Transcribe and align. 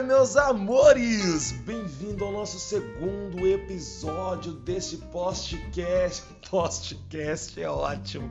Oi, 0.00 0.06
meus 0.06 0.34
amores! 0.34 1.52
Bem-vindo 1.52 2.24
ao 2.24 2.32
nosso 2.32 2.58
segundo 2.58 3.46
episódio 3.46 4.54
desse 4.54 4.96
podcast. 4.96 6.22
Postcast 6.50 7.60
é 7.60 7.68
ótimo. 7.68 8.30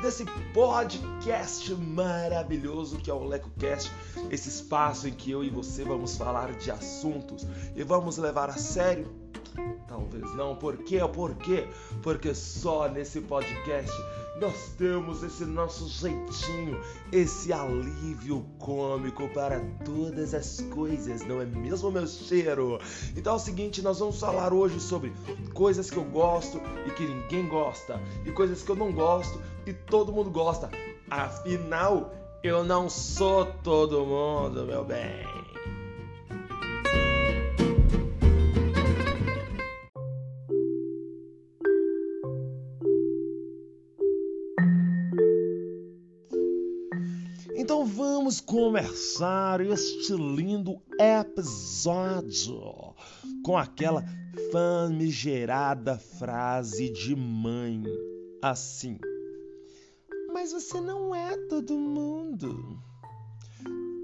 Desse 0.00 0.24
podcast 0.54 1.74
maravilhoso 1.74 2.96
que 2.96 3.10
é 3.10 3.12
o 3.12 3.22
LecoCast, 3.22 3.92
esse 4.30 4.48
espaço 4.48 5.08
em 5.08 5.12
que 5.12 5.30
eu 5.30 5.44
e 5.44 5.50
você 5.50 5.84
vamos 5.84 6.16
falar 6.16 6.52
de 6.52 6.70
assuntos 6.70 7.46
e 7.76 7.84
vamos 7.84 8.16
levar 8.16 8.48
a 8.48 8.56
sério 8.56 9.06
Talvez 9.88 10.34
não. 10.34 10.54
Por 10.54 10.78
quê? 10.78 11.00
Por 11.12 11.34
quê? 11.34 11.66
Porque 12.02 12.34
só 12.34 12.88
nesse 12.88 13.20
podcast 13.20 13.92
nós 14.40 14.72
temos 14.78 15.22
esse 15.22 15.44
nosso 15.44 15.86
jeitinho, 15.86 16.80
esse 17.12 17.52
alívio 17.52 18.46
cômico 18.58 19.28
para 19.28 19.60
todas 19.84 20.32
as 20.32 20.62
coisas, 20.72 21.22
não 21.26 21.42
é 21.42 21.44
mesmo, 21.44 21.90
meu 21.90 22.06
cheiro? 22.06 22.80
Então 23.14 23.34
é 23.34 23.36
o 23.36 23.38
seguinte, 23.38 23.82
nós 23.82 23.98
vamos 23.98 24.18
falar 24.18 24.52
hoje 24.52 24.80
sobre 24.80 25.12
coisas 25.52 25.90
que 25.90 25.98
eu 25.98 26.04
gosto 26.04 26.58
e 26.86 26.90
que 26.92 27.06
ninguém 27.06 27.46
gosta, 27.48 28.00
e 28.24 28.32
coisas 28.32 28.62
que 28.62 28.70
eu 28.70 28.76
não 28.76 28.90
gosto 28.92 29.40
e 29.66 29.74
todo 29.74 30.10
mundo 30.10 30.30
gosta. 30.30 30.70
Afinal, 31.10 32.14
eu 32.42 32.64
não 32.64 32.88
sou 32.88 33.44
todo 33.62 34.06
mundo, 34.06 34.64
meu 34.64 34.84
bem. 34.84 35.22
Começar 48.80 49.60
este 49.60 50.14
lindo 50.14 50.80
episódio 50.98 52.94
com 53.44 53.58
aquela 53.58 54.02
famigerada 54.50 55.98
frase 55.98 56.88
de 56.90 57.14
mãe 57.14 57.82
assim: 58.40 58.98
Mas 60.32 60.52
você 60.52 60.80
não 60.80 61.14
é 61.14 61.36
todo 61.46 61.78
mundo. 61.78 62.80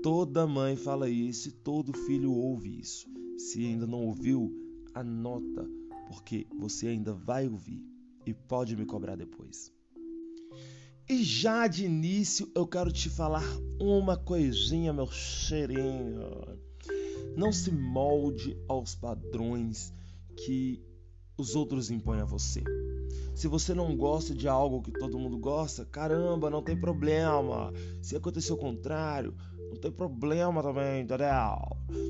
Toda 0.02 0.46
mãe 0.46 0.76
fala 0.76 1.08
isso 1.08 1.48
e 1.48 1.52
todo 1.52 1.96
filho 1.96 2.32
ouve 2.32 2.78
isso. 2.78 3.08
Se 3.38 3.64
ainda 3.64 3.86
não 3.86 4.02
ouviu, 4.02 4.52
anota, 4.94 5.66
porque 6.06 6.46
você 6.58 6.88
ainda 6.88 7.14
vai 7.14 7.48
ouvir 7.48 7.82
e 8.26 8.34
pode 8.34 8.76
me 8.76 8.84
cobrar 8.84 9.16
depois. 9.16 9.75
E 11.08 11.22
já 11.22 11.68
de 11.68 11.84
início 11.84 12.50
eu 12.52 12.66
quero 12.66 12.90
te 12.90 13.08
falar 13.08 13.44
uma 13.80 14.16
coisinha, 14.16 14.92
meu 14.92 15.06
cheirinho. 15.06 16.58
Não 17.36 17.52
se 17.52 17.70
molde 17.70 18.58
aos 18.68 18.96
padrões 18.96 19.94
que 20.36 20.84
os 21.38 21.54
outros 21.54 21.92
impõem 21.92 22.22
a 22.22 22.24
você. 22.24 22.64
Se 23.36 23.46
você 23.46 23.72
não 23.72 23.96
gosta 23.96 24.34
de 24.34 24.48
algo 24.48 24.82
que 24.82 24.90
todo 24.90 25.16
mundo 25.16 25.38
gosta, 25.38 25.84
caramba, 25.84 26.50
não 26.50 26.60
tem 26.60 26.76
problema. 26.76 27.72
Se 28.02 28.16
acontecer 28.16 28.52
o 28.52 28.56
contrário, 28.56 29.32
não 29.70 29.76
tem 29.76 29.92
problema 29.92 30.60
também, 30.60 31.02
entendeu? 31.02 31.28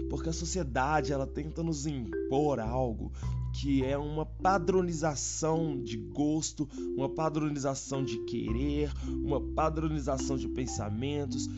Porque 0.08 0.30
a 0.30 0.32
sociedade 0.32 1.12
ela 1.12 1.26
tenta 1.26 1.62
nos 1.62 1.84
impor 1.86 2.60
algo 2.60 3.12
que 3.56 3.82
é 3.82 3.96
uma 3.96 4.26
padronização 4.26 5.82
de 5.82 5.96
gosto, 5.96 6.68
uma 6.94 7.08
padronização 7.08 8.04
de 8.04 8.18
querer, 8.24 8.92
uma 9.08 9.40
padronização 9.40 10.36
de 10.36 10.46
pensamentos. 10.46 11.48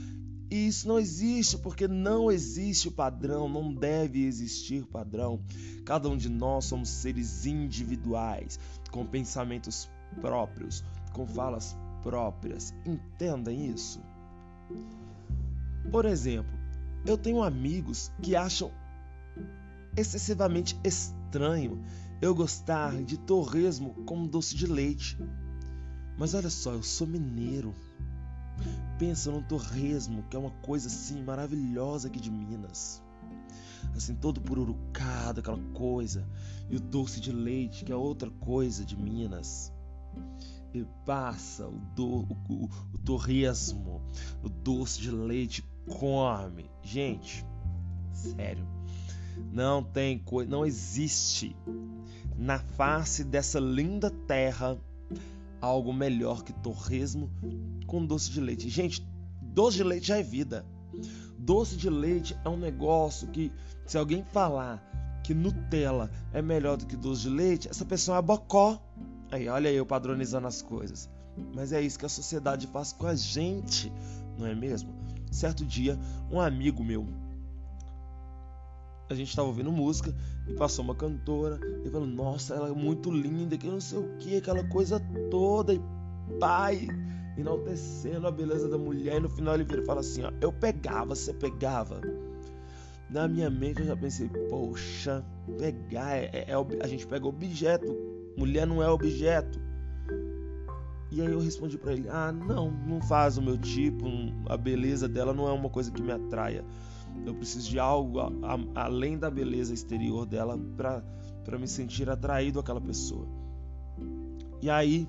E 0.48 0.68
isso 0.68 0.86
não 0.86 0.98
existe 0.98 1.58
porque 1.58 1.88
não 1.88 2.30
existe 2.30 2.88
padrão, 2.88 3.48
não 3.48 3.74
deve 3.74 4.24
existir 4.24 4.86
padrão. 4.86 5.40
Cada 5.84 6.08
um 6.08 6.16
de 6.16 6.28
nós 6.28 6.66
somos 6.66 6.88
seres 6.88 7.44
individuais, 7.44 8.60
com 8.92 9.04
pensamentos 9.04 9.90
próprios, 10.20 10.84
com 11.12 11.26
falas 11.26 11.76
próprias. 12.00 12.72
Entendem 12.86 13.66
isso? 13.72 14.00
Por 15.90 16.04
exemplo, 16.04 16.56
eu 17.04 17.18
tenho 17.18 17.42
amigos 17.42 18.12
que 18.22 18.36
acham 18.36 18.70
excessivamente 19.96 20.78
estranho 20.84 21.17
eu 22.20 22.34
gostar 22.34 23.02
de 23.02 23.16
torresmo 23.16 23.94
como 24.04 24.26
doce 24.26 24.56
de 24.56 24.66
leite. 24.66 25.18
Mas 26.16 26.34
olha 26.34 26.50
só, 26.50 26.72
eu 26.72 26.82
sou 26.82 27.06
mineiro. 27.06 27.74
Pensa 28.98 29.30
num 29.30 29.42
torresmo, 29.42 30.24
que 30.24 30.36
é 30.36 30.38
uma 30.38 30.50
coisa 30.50 30.88
assim 30.88 31.22
maravilhosa 31.22 32.08
aqui 32.08 32.18
de 32.18 32.30
Minas. 32.30 33.02
Assim, 33.94 34.16
todo 34.16 34.40
pururucado, 34.40 35.40
aquela 35.40 35.58
coisa. 35.72 36.26
E 36.68 36.76
o 36.76 36.80
doce 36.80 37.20
de 37.20 37.30
leite, 37.30 37.84
que 37.84 37.92
é 37.92 37.96
outra 37.96 38.30
coisa 38.30 38.84
de 38.84 38.96
Minas. 38.96 39.72
E 40.74 40.84
passa 41.06 41.68
o, 41.68 41.78
do, 41.94 42.06
o, 42.06 42.36
o, 42.48 42.68
o 42.94 42.98
torresmo, 42.98 44.02
o 44.42 44.48
doce 44.48 45.00
de 45.00 45.10
leite, 45.10 45.64
come. 45.86 46.68
Gente, 46.82 47.46
sério 48.12 48.77
não 49.52 49.82
tem 49.82 50.18
coisa, 50.18 50.50
não 50.50 50.64
existe 50.64 51.56
na 52.36 52.58
face 52.58 53.24
dessa 53.24 53.58
linda 53.58 54.10
terra 54.26 54.78
algo 55.60 55.92
melhor 55.92 56.42
que 56.42 56.52
torresmo 56.52 57.30
com 57.86 58.04
doce 58.04 58.30
de 58.30 58.40
leite. 58.40 58.68
Gente, 58.68 59.06
doce 59.40 59.78
de 59.78 59.84
leite 59.84 60.06
já 60.06 60.18
é 60.18 60.22
vida. 60.22 60.64
Doce 61.38 61.76
de 61.76 61.90
leite 61.90 62.36
é 62.44 62.48
um 62.48 62.56
negócio 62.56 63.28
que 63.28 63.50
se 63.86 63.98
alguém 63.98 64.22
falar 64.22 64.84
que 65.24 65.34
Nutella 65.34 66.10
é 66.32 66.40
melhor 66.40 66.76
do 66.76 66.86
que 66.86 66.96
doce 66.96 67.22
de 67.22 67.30
leite, 67.30 67.68
essa 67.68 67.84
pessoa 67.84 68.18
é 68.18 68.22
bocó. 68.22 68.80
Aí, 69.30 69.48
olha 69.48 69.70
eu 69.70 69.84
padronizando 69.84 70.46
as 70.46 70.62
coisas. 70.62 71.10
Mas 71.54 71.72
é 71.72 71.80
isso 71.80 71.98
que 71.98 72.06
a 72.06 72.08
sociedade 72.08 72.66
faz 72.68 72.92
com 72.92 73.06
a 73.06 73.14
gente, 73.14 73.92
não 74.38 74.46
é 74.46 74.54
mesmo? 74.54 74.94
Certo 75.30 75.64
dia, 75.64 75.98
um 76.30 76.40
amigo 76.40 76.82
meu 76.82 77.06
a 79.08 79.14
gente 79.14 79.28
estava 79.28 79.48
ouvindo 79.48 79.72
música 79.72 80.14
e 80.46 80.54
passou 80.54 80.84
uma 80.84 80.94
cantora 80.94 81.58
e 81.84 81.90
falou: 81.90 82.06
Nossa, 82.06 82.54
ela 82.54 82.68
é 82.68 82.72
muito 82.72 83.10
linda, 83.10 83.56
que 83.56 83.66
não 83.66 83.80
sei 83.80 83.98
o 83.98 84.16
que, 84.18 84.36
aquela 84.36 84.64
coisa 84.64 85.00
toda. 85.30 85.74
E 85.74 85.80
pai, 86.38 86.86
enaltecendo 87.36 88.26
a 88.26 88.30
beleza 88.30 88.68
da 88.68 88.76
mulher. 88.76 89.16
E 89.16 89.20
no 89.20 89.30
final 89.30 89.54
ele 89.54 89.64
vira 89.64 89.82
e 89.82 89.86
fala 89.86 90.00
assim: 90.00 90.22
ó, 90.24 90.32
Eu 90.40 90.52
pegava, 90.52 91.14
você 91.14 91.32
pegava. 91.32 92.00
Na 93.08 93.26
minha 93.26 93.48
mente 93.48 93.80
eu 93.80 93.86
já 93.86 93.96
pensei: 93.96 94.28
Poxa, 94.50 95.24
pegar 95.58 96.16
é, 96.16 96.30
é, 96.32 96.46
é 96.50 96.82
a 96.82 96.86
gente 96.86 97.06
pega 97.06 97.26
objeto, 97.26 97.86
mulher 98.36 98.66
não 98.66 98.82
é 98.82 98.90
objeto. 98.90 99.58
E 101.10 101.22
aí 101.22 101.32
eu 101.32 101.40
respondi 101.40 101.78
para 101.78 101.92
ele: 101.92 102.06
Ah, 102.10 102.30
não, 102.30 102.70
não 102.70 103.00
faz 103.00 103.38
o 103.38 103.42
meu 103.42 103.56
tipo, 103.56 104.06
a 104.46 104.56
beleza 104.56 105.08
dela 105.08 105.32
não 105.32 105.48
é 105.48 105.52
uma 105.52 105.70
coisa 105.70 105.90
que 105.90 106.02
me 106.02 106.12
atraia. 106.12 106.62
Eu 107.26 107.34
preciso 107.34 107.68
de 107.68 107.78
algo 107.78 108.20
a, 108.20 108.30
a, 108.42 108.84
além 108.84 109.18
da 109.18 109.30
beleza 109.30 109.74
exterior 109.74 110.24
dela 110.26 110.58
para 110.76 111.58
me 111.58 111.68
sentir 111.68 112.08
atraído 112.08 112.58
àquela 112.58 112.80
pessoa. 112.80 113.26
E 114.60 114.68
aí, 114.68 115.08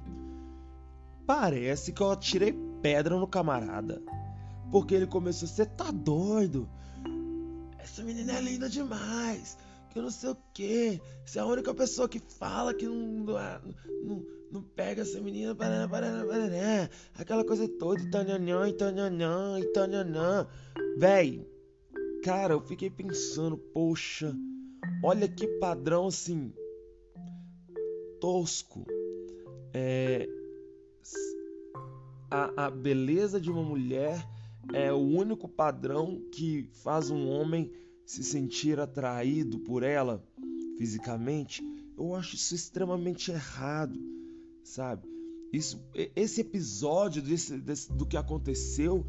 parece 1.25 1.91
que 1.91 2.01
eu 2.01 2.15
tirei 2.15 2.53
pedra 2.81 3.17
no 3.17 3.27
camarada. 3.27 4.01
Porque 4.71 4.93
ele 4.93 5.07
começou, 5.07 5.47
você 5.47 5.65
tá 5.65 5.91
doido? 5.91 6.69
Essa 7.79 8.03
menina 8.03 8.33
é 8.33 8.41
linda 8.41 8.69
demais. 8.69 9.57
Que 9.89 9.97
eu 9.97 10.03
não 10.03 10.11
sei 10.11 10.29
o 10.29 10.37
que. 10.53 11.01
Você 11.25 11.39
é 11.39 11.41
a 11.41 11.45
única 11.45 11.73
pessoa 11.73 12.07
que 12.07 12.19
fala 12.19 12.73
que 12.73 12.85
não, 12.85 12.95
não, 14.03 14.25
não 14.51 14.61
pega 14.61 15.01
essa 15.01 15.19
menina. 15.19 15.55
Paraná, 15.55 15.87
paraná, 15.87 16.23
paraná. 16.23 16.89
Aquela 17.17 17.43
coisa 17.43 17.67
toda. 17.67 17.99
Itanhanã, 18.01 18.69
itanhanã, 18.69 19.59
itanhanã. 19.59 20.47
Véi, 20.97 21.47
Cara, 22.23 22.53
eu 22.53 22.61
fiquei 22.61 22.89
pensando, 22.89 23.57
poxa, 23.57 24.35
olha 25.03 25.27
que 25.27 25.47
padrão 25.59 26.07
assim 26.07 26.53
tosco. 28.19 28.85
É, 29.73 30.27
a, 32.29 32.65
a 32.65 32.69
beleza 32.69 33.39
de 33.39 33.49
uma 33.49 33.63
mulher 33.63 34.27
é 34.73 34.91
o 34.91 34.97
único 34.97 35.47
padrão 35.47 36.21
que 36.31 36.69
faz 36.83 37.09
um 37.09 37.27
homem 37.29 37.71
se 38.05 38.23
sentir 38.23 38.79
atraído 38.79 39.59
por 39.59 39.81
ela 39.81 40.21
fisicamente. 40.77 41.63
Eu 41.97 42.15
acho 42.15 42.35
isso 42.35 42.53
extremamente 42.53 43.31
errado, 43.31 43.97
sabe? 44.63 45.07
Isso, 45.51 45.81
esse 46.15 46.41
episódio 46.41 47.21
desse, 47.21 47.57
desse, 47.57 47.91
do 47.91 48.05
que 48.05 48.17
aconteceu 48.17 49.05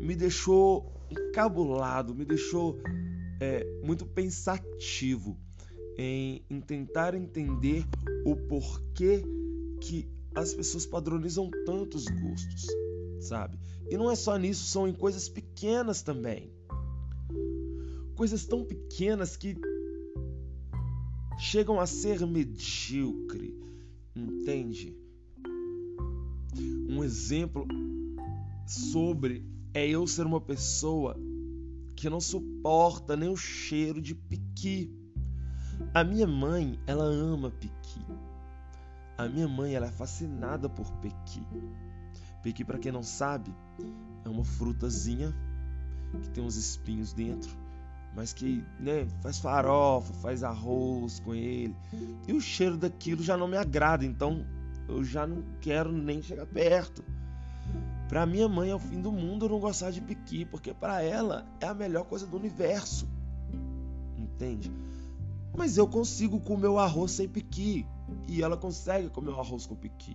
me 0.00 0.14
deixou 0.14 0.92
encabulado, 1.12 2.14
me 2.14 2.24
deixou 2.24 2.78
é, 3.40 3.64
muito 3.82 4.06
pensativo 4.06 5.38
em, 5.98 6.44
em 6.48 6.60
tentar 6.60 7.14
entender 7.14 7.84
o 8.24 8.36
porquê 8.36 9.22
que 9.80 10.08
as 10.34 10.54
pessoas 10.54 10.86
padronizam 10.86 11.50
tantos 11.66 12.06
gostos, 12.06 12.66
sabe? 13.20 13.58
E 13.90 13.96
não 13.96 14.10
é 14.10 14.16
só 14.16 14.36
nisso, 14.36 14.64
são 14.66 14.88
em 14.88 14.94
coisas 14.94 15.28
pequenas 15.28 16.02
também. 16.02 16.50
coisas 18.14 18.46
tão 18.46 18.64
pequenas 18.64 19.36
que 19.36 19.56
chegam 21.38 21.80
a 21.80 21.86
ser 21.86 22.24
medíocre, 22.26 23.58
entende? 24.14 24.96
Um 26.88 27.02
exemplo 27.02 27.66
sobre 28.66 29.44
é 29.74 29.86
eu 29.86 30.06
ser 30.06 30.26
uma 30.26 30.40
pessoa 30.40 31.16
que 31.96 32.10
não 32.10 32.20
suporta 32.20 33.16
nem 33.16 33.28
o 33.28 33.36
cheiro 33.36 34.00
de 34.00 34.14
piqui. 34.14 34.90
A 35.94 36.04
minha 36.04 36.26
mãe, 36.26 36.78
ela 36.86 37.04
ama 37.04 37.50
piqui. 37.50 38.04
A 39.16 39.28
minha 39.28 39.48
mãe, 39.48 39.74
ela 39.74 39.86
é 39.86 39.90
fascinada 39.90 40.68
por 40.68 40.90
pequi. 40.96 41.42
Pequi, 42.42 42.64
para 42.64 42.78
quem 42.78 42.92
não 42.92 43.02
sabe, 43.02 43.54
é 44.24 44.28
uma 44.28 44.44
frutazinha 44.44 45.34
que 46.20 46.30
tem 46.30 46.44
uns 46.44 46.56
espinhos 46.56 47.12
dentro, 47.12 47.56
mas 48.14 48.32
que 48.32 48.64
né, 48.78 49.06
faz 49.22 49.38
farofa, 49.38 50.12
faz 50.14 50.42
arroz 50.42 51.20
com 51.20 51.34
ele. 51.34 51.74
E 52.26 52.32
o 52.32 52.40
cheiro 52.40 52.76
daquilo 52.76 53.22
já 53.22 53.36
não 53.36 53.48
me 53.48 53.56
agrada, 53.56 54.04
então 54.04 54.44
eu 54.88 55.02
já 55.04 55.26
não 55.26 55.42
quero 55.60 55.90
nem 55.90 56.20
chegar 56.20 56.46
perto. 56.46 57.02
Para 58.12 58.26
minha 58.26 58.46
mãe 58.46 58.68
é 58.68 58.74
o 58.74 58.78
fim 58.78 59.00
do 59.00 59.10
mundo 59.10 59.48
não 59.48 59.58
gostar 59.58 59.90
de 59.90 59.98
piqui, 60.02 60.44
porque 60.44 60.74
para 60.74 61.00
ela 61.00 61.46
é 61.58 61.66
a 61.66 61.72
melhor 61.72 62.04
coisa 62.04 62.26
do 62.26 62.36
universo. 62.36 63.08
Entende? 64.18 64.70
Mas 65.56 65.78
eu 65.78 65.88
consigo 65.88 66.38
comer 66.38 66.66
o 66.66 66.78
arroz 66.78 67.12
sem 67.12 67.26
piqui 67.26 67.86
e 68.28 68.42
ela 68.42 68.54
consegue 68.54 69.08
comer 69.08 69.30
o 69.30 69.40
arroz 69.40 69.64
com 69.64 69.74
piqui. 69.74 70.14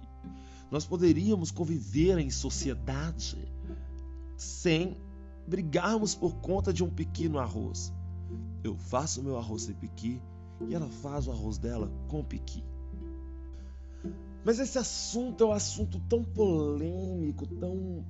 Nós 0.69 0.85
poderíamos 0.85 1.49
conviver 1.49 2.19
em 2.19 2.29
sociedade 2.29 3.51
sem 4.37 4.95
brigarmos 5.47 6.13
por 6.13 6.35
conta 6.35 6.71
de 6.71 6.83
um 6.83 6.89
piqui 6.91 7.27
no 7.27 7.39
arroz. 7.39 7.91
Eu 8.63 8.77
faço 8.77 9.23
meu 9.23 9.39
arroz 9.39 9.63
sem 9.63 9.73
piqui 9.73 10.21
e 10.69 10.75
ela 10.75 10.87
faz 10.87 11.25
o 11.25 11.31
arroz 11.31 11.57
dela 11.57 11.91
com 12.07 12.23
piqui. 12.23 12.63
Mas 14.47 14.59
esse 14.59 14.77
assunto 14.77 15.43
é 15.43 15.47
um 15.47 15.51
assunto 15.51 15.99
tão 16.07 16.23
polêmico, 16.23 17.45
tão. 17.45 18.05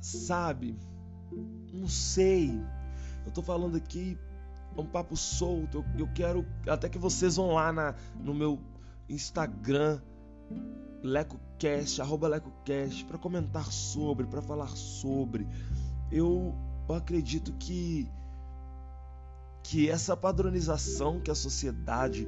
sabe? 0.00 0.74
Não 1.70 1.86
sei. 1.86 2.50
Eu 3.26 3.30
tô 3.30 3.42
falando 3.42 3.76
aqui 3.76 4.18
é 4.74 4.80
um 4.80 4.86
papo 4.86 5.14
solto. 5.18 5.84
Eu, 5.94 6.06
eu, 6.06 6.08
quero 6.14 6.46
até 6.66 6.88
que 6.88 6.96
vocês 6.96 7.36
vão 7.36 7.52
lá 7.52 7.70
na, 7.74 7.94
no 8.18 8.32
meu 8.32 8.58
Instagram, 9.06 10.00
LecoCast, 11.02 12.00
arroba 12.00 12.26
LecoCast, 12.26 13.04
para 13.04 13.18
comentar 13.18 13.70
sobre, 13.70 14.26
para 14.26 14.40
falar 14.40 14.68
sobre. 14.68 15.46
Eu, 16.10 16.54
eu 16.88 16.94
acredito 16.94 17.52
que 17.58 18.08
que 19.62 19.90
essa 19.90 20.16
padronização 20.16 21.20
que 21.20 21.30
a 21.30 21.34
sociedade 21.34 22.26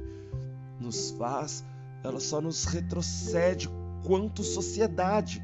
nos 0.79 1.09
faz 1.09 1.65
ela 2.05 2.19
só 2.19 2.39
nos 2.39 2.65
retrocede 2.65 3.69
quanto 4.05 4.43
sociedade. 4.43 5.43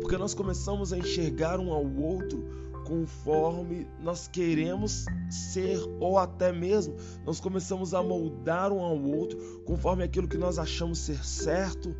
Porque 0.00 0.16
nós 0.16 0.34
começamos 0.34 0.92
a 0.92 0.98
enxergar 0.98 1.58
um 1.58 1.72
ao 1.72 1.84
outro 1.84 2.44
conforme 2.86 3.86
nós 4.00 4.28
queremos 4.28 5.06
ser, 5.30 5.78
ou 5.98 6.18
até 6.18 6.52
mesmo 6.52 6.94
nós 7.24 7.40
começamos 7.40 7.94
a 7.94 8.02
moldar 8.02 8.70
um 8.70 8.80
ao 8.80 9.02
outro 9.02 9.62
conforme 9.64 10.04
aquilo 10.04 10.28
que 10.28 10.36
nós 10.36 10.58
achamos 10.58 10.98
ser 10.98 11.24
certo 11.24 11.96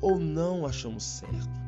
ou 0.00 0.18
não 0.18 0.66
achamos 0.66 1.02
certo. 1.02 1.66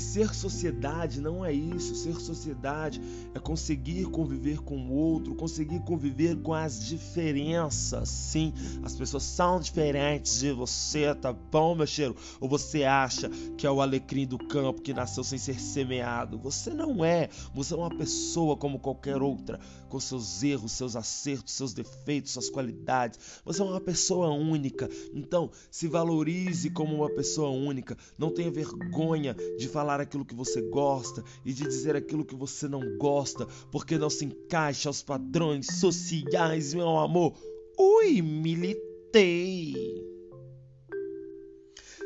Ser 0.00 0.34
sociedade 0.34 1.20
não 1.20 1.44
é 1.44 1.52
isso. 1.52 1.94
Ser 1.94 2.14
sociedade 2.20 3.00
é 3.34 3.38
conseguir 3.38 4.06
conviver 4.06 4.58
com 4.60 4.76
o 4.76 4.92
outro, 4.92 5.34
conseguir 5.34 5.80
conviver 5.80 6.36
com 6.42 6.54
as 6.54 6.84
diferenças. 6.84 8.08
Sim, 8.08 8.52
as 8.82 8.94
pessoas 8.96 9.22
são 9.22 9.60
diferentes 9.60 10.40
de 10.40 10.52
você, 10.52 11.14
tá 11.14 11.32
bom, 11.32 11.74
meu 11.74 11.86
cheiro? 11.86 12.16
Ou 12.40 12.48
você 12.48 12.84
acha 12.84 13.28
que 13.56 13.66
é 13.66 13.70
o 13.70 13.80
alecrim 13.80 14.26
do 14.26 14.38
campo 14.38 14.82
que 14.82 14.94
nasceu 14.94 15.22
sem 15.22 15.38
ser 15.38 15.60
semeado? 15.60 16.38
Você 16.38 16.70
não 16.70 17.04
é. 17.04 17.28
Você 17.54 17.74
é 17.74 17.76
uma 17.76 17.90
pessoa 17.90 18.56
como 18.56 18.78
qualquer 18.78 19.20
outra, 19.20 19.60
com 19.88 20.00
seus 20.00 20.42
erros, 20.42 20.72
seus 20.72 20.96
acertos, 20.96 21.54
seus 21.54 21.72
defeitos, 21.72 22.32
suas 22.32 22.48
qualidades. 22.48 23.18
Você 23.44 23.60
é 23.60 23.64
uma 23.64 23.80
pessoa 23.80 24.30
única. 24.30 24.88
Então, 25.12 25.50
se 25.70 25.88
valorize 25.88 26.70
como 26.70 26.96
uma 26.96 27.10
pessoa 27.10 27.50
única. 27.50 27.96
Não 28.18 28.30
tenha 28.30 28.50
vergonha 28.50 29.34
de 29.58 29.68
falar 29.68 29.89
falar 29.90 30.00
aquilo 30.02 30.24
que 30.24 30.34
você 30.36 30.62
gosta 30.62 31.24
e 31.44 31.52
de 31.52 31.64
dizer 31.64 31.96
aquilo 31.96 32.24
que 32.24 32.36
você 32.36 32.68
não 32.68 32.96
gosta, 32.96 33.44
porque 33.72 33.98
não 33.98 34.08
se 34.08 34.24
encaixa 34.24 34.88
aos 34.88 35.02
padrões 35.02 35.66
sociais, 35.66 36.72
meu 36.72 36.96
amor. 36.96 37.34
Ui, 37.76 38.22
militei. 38.22 39.74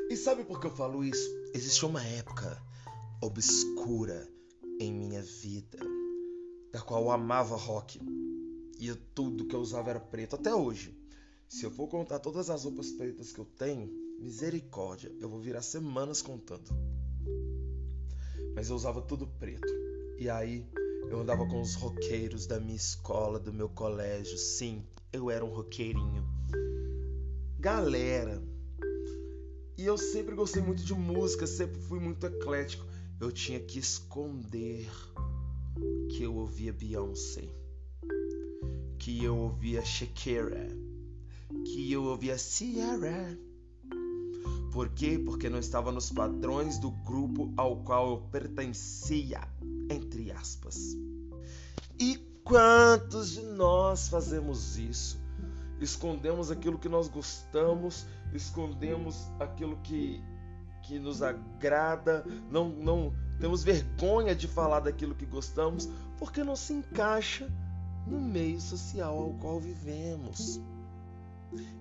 E 0.08 0.16
sabe 0.16 0.44
por 0.44 0.60
que 0.60 0.66
eu 0.66 0.70
falo 0.70 1.04
isso? 1.04 1.28
Existe 1.52 1.84
uma 1.84 2.02
época 2.02 2.58
obscura 3.20 4.26
em 4.80 4.90
minha 4.90 5.22
vida, 5.22 5.78
da 6.72 6.80
qual 6.80 7.02
eu 7.02 7.10
amava 7.10 7.54
rock 7.54 8.00
e 8.80 8.94
tudo 9.14 9.46
que 9.46 9.54
eu 9.54 9.60
usava 9.60 9.90
era 9.90 10.00
preto 10.00 10.37
até 10.37 10.54
hoje. 10.54 10.96
Se 11.46 11.64
eu 11.64 11.70
for 11.70 11.87
contar 11.87 12.19
todas 12.19 12.48
as 12.48 12.64
roupas 12.64 12.90
pretas 12.92 13.30
que 13.30 13.40
eu 13.40 13.44
tenho, 13.44 13.90
misericórdia, 14.19 15.14
eu 15.20 15.28
vou 15.28 15.38
virar 15.38 15.60
semanas 15.60 16.22
contando 16.22 16.94
mas 18.54 18.70
eu 18.70 18.76
usava 18.76 19.02
tudo 19.02 19.26
preto. 19.26 19.72
E 20.18 20.30
aí 20.30 20.66
eu 21.10 21.20
andava 21.20 21.46
com 21.46 21.60
os 21.60 21.74
roqueiros 21.74 22.46
da 22.46 22.60
minha 22.60 22.76
escola, 22.76 23.38
do 23.38 23.52
meu 23.52 23.68
colégio. 23.68 24.38
Sim, 24.38 24.84
eu 25.12 25.30
era 25.30 25.44
um 25.44 25.52
roqueirinho. 25.52 26.24
Galera. 27.58 28.42
E 29.76 29.84
eu 29.84 29.98
sempre 29.98 30.34
gostei 30.34 30.62
muito 30.62 30.84
de 30.84 30.94
música, 30.94 31.46
sempre 31.46 31.80
fui 31.80 31.98
muito 31.98 32.26
eclético. 32.26 32.86
Eu 33.20 33.32
tinha 33.32 33.58
que 33.58 33.78
esconder 33.78 34.88
que 36.10 36.22
eu 36.22 36.34
ouvia 36.36 36.72
Beyoncé, 36.72 37.48
que 38.98 39.24
eu 39.24 39.36
ouvia 39.36 39.84
Shakira, 39.84 40.68
que 41.64 41.90
eu 41.90 42.04
ouvia 42.04 42.38
Ciara 42.38 43.36
por 44.75 44.88
quê? 44.88 45.23
Porque 45.25 45.49
não 45.49 45.61
estava 45.61 45.93
nos 45.93 46.11
padrões 46.11 46.79
do 46.79 46.91
grupo 46.91 47.49
ao 47.57 47.76
qual 47.76 48.11
eu 48.11 48.19
pertencia, 48.33 49.40
entre 49.88 50.33
aspas. 50.33 50.97
E 51.97 52.16
quantos 52.43 53.31
de 53.31 53.43
nós 53.43 54.09
fazemos 54.09 54.76
isso? 54.76 55.23
Escondemos 55.81 56.50
aquilo 56.50 56.76
que 56.76 56.88
nós 56.88 57.07
gostamos, 57.07 58.04
escondemos 58.33 59.31
aquilo 59.38 59.76
que, 59.76 60.21
que 60.83 60.99
nos 60.99 61.23
agrada, 61.23 62.25
não, 62.50 62.69
não 62.71 63.14
temos 63.38 63.62
vergonha 63.62 64.35
de 64.35 64.49
falar 64.49 64.81
daquilo 64.81 65.14
que 65.14 65.25
gostamos, 65.25 65.88
porque 66.19 66.43
não 66.43 66.57
se 66.57 66.73
encaixa 66.73 67.49
no 68.09 68.21
meio 68.21 68.61
social 68.61 69.16
ao 69.16 69.35
qual 69.35 69.61
vivemos. 69.61 70.61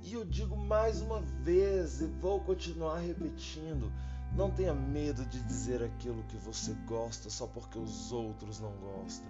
E 0.03 0.13
eu 0.13 0.23
digo 0.25 0.55
mais 0.55 1.01
uma 1.01 1.21
vez 1.21 2.01
e 2.01 2.05
vou 2.05 2.39
continuar 2.41 2.99
repetindo: 2.99 3.91
não 4.35 4.49
tenha 4.49 4.73
medo 4.73 5.25
de 5.25 5.39
dizer 5.43 5.83
aquilo 5.83 6.23
que 6.23 6.37
você 6.37 6.73
gosta 6.85 7.29
só 7.29 7.45
porque 7.47 7.77
os 7.77 8.11
outros 8.11 8.59
não 8.59 8.71
gostam. 8.77 9.27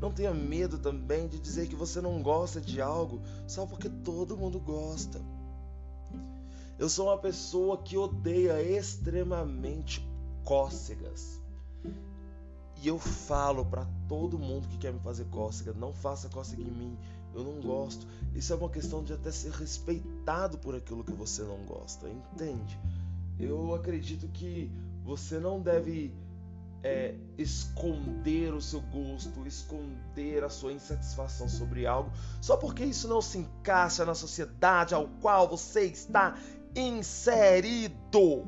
Não 0.00 0.10
tenha 0.10 0.32
medo 0.32 0.78
também 0.78 1.28
de 1.28 1.38
dizer 1.38 1.68
que 1.68 1.74
você 1.74 2.00
não 2.00 2.22
gosta 2.22 2.60
de 2.60 2.80
algo 2.80 3.20
só 3.46 3.66
porque 3.66 3.88
todo 3.88 4.36
mundo 4.36 4.58
gosta. 4.58 5.20
Eu 6.78 6.88
sou 6.88 7.06
uma 7.08 7.18
pessoa 7.18 7.78
que 7.78 7.96
odeia 7.96 8.60
extremamente 8.60 10.06
cócegas. 10.44 11.40
E 12.82 12.88
eu 12.88 12.98
falo 12.98 13.64
para 13.64 13.86
todo 14.06 14.38
mundo 14.38 14.68
que 14.68 14.76
quer 14.76 14.92
me 14.92 15.00
fazer 15.00 15.24
cócega, 15.26 15.72
não 15.72 15.94
faça 15.94 16.28
cócega 16.28 16.62
em 16.62 16.70
mim, 16.70 16.98
eu 17.36 17.44
não 17.44 17.60
gosto. 17.60 18.06
Isso 18.34 18.52
é 18.52 18.56
uma 18.56 18.70
questão 18.70 19.02
de 19.02 19.12
até 19.12 19.30
ser 19.30 19.52
respeitado 19.52 20.58
por 20.58 20.74
aquilo 20.74 21.04
que 21.04 21.12
você 21.12 21.42
não 21.42 21.58
gosta, 21.64 22.08
entende? 22.08 22.78
Eu 23.38 23.74
acredito 23.74 24.26
que 24.28 24.70
você 25.04 25.38
não 25.38 25.60
deve 25.60 26.12
é, 26.82 27.14
esconder 27.36 28.52
o 28.54 28.60
seu 28.60 28.80
gosto, 28.80 29.46
esconder 29.46 30.44
a 30.44 30.48
sua 30.48 30.72
insatisfação 30.72 31.48
sobre 31.48 31.86
algo, 31.86 32.10
só 32.40 32.56
porque 32.56 32.84
isso 32.84 33.08
não 33.08 33.20
se 33.20 33.38
encaixa 33.38 34.04
na 34.04 34.14
sociedade 34.14 34.94
ao 34.94 35.08
qual 35.20 35.48
você 35.48 35.84
está 35.84 36.36
inserido. 36.74 38.46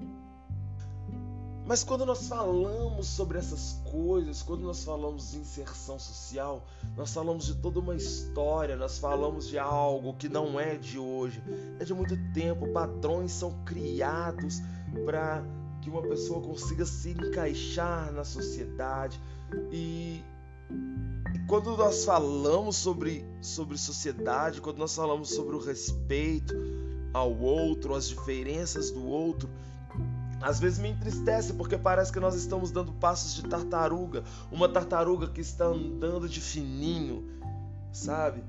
Mas 1.69 1.85
quando 1.85 2.07
nós 2.07 2.27
falamos 2.27 3.07
sobre 3.07 3.37
essas 3.37 3.79
coisas, 3.93 4.41
quando 4.41 4.63
nós 4.63 4.83
falamos 4.83 5.33
de 5.33 5.37
inserção 5.37 5.99
social, 5.99 6.67
nós 6.97 7.13
falamos 7.13 7.45
de 7.45 7.57
toda 7.57 7.79
uma 7.79 7.95
história, 7.95 8.75
nós 8.75 8.99
falamos 8.99 9.49
de 9.49 9.59
algo 9.59 10.15
que 10.15 10.31
não 10.31 10.59
é 10.59 10.77
de 10.77 10.99
hoje, 10.99 11.43
é 11.79 11.85
de 11.85 11.93
muito 11.93 12.17
tempo. 12.33 12.73
Padrões 12.73 13.33
são 13.33 13.53
criados 13.67 14.63
para 15.05 15.45
que 15.83 15.91
uma 15.91 16.01
pessoa 16.01 16.41
consiga 16.41 16.87
se 16.87 17.11
encaixar 17.11 18.11
na 18.15 18.25
sociedade 18.25 19.21
e 19.71 20.25
quando 21.47 21.77
nós 21.77 22.03
falamos 22.03 22.77
sobre, 22.77 23.27
sobre 23.43 23.77
sociedade, 23.77 24.63
quando 24.63 24.79
nós 24.79 24.97
falamos 24.97 25.35
sobre 25.35 25.55
o 25.55 25.59
respeito 25.59 26.55
ao 27.13 27.31
outro, 27.39 27.95
as 27.95 28.09
diferenças 28.09 28.91
do 28.91 29.07
outro, 29.07 29.51
às 30.41 30.61
vezes 30.61 30.79
me 30.79 30.89
entristece 30.89 31.53
porque 31.53 31.77
parece 31.77 32.13
que 32.13 32.21
nós 32.21 32.35
estamos 32.35 32.71
dando 32.71 32.93
passos 32.93 33.35
de 33.35 33.43
tartaruga, 33.49 34.23
uma 34.51 34.69
tartaruga 34.69 35.29
que 35.29 35.41
está 35.41 35.67
andando 35.67 36.29
de 36.29 36.41
fininho, 36.41 37.25
sabe? 37.93 38.43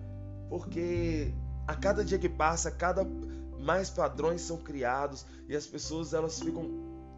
Porque 0.50 1.34
a 1.68 1.76
cada 1.76 2.04
dia 2.06 2.20
que 2.20 2.30
passa, 2.30 2.70
cada 2.70 3.06
mais 3.60 3.90
padrões 3.90 4.42
são 4.42 4.58
criados 4.58 5.26
e 5.48 5.56
as 5.56 5.66
pessoas 5.66 6.14
elas 6.14 6.40
ficam 6.40 6.70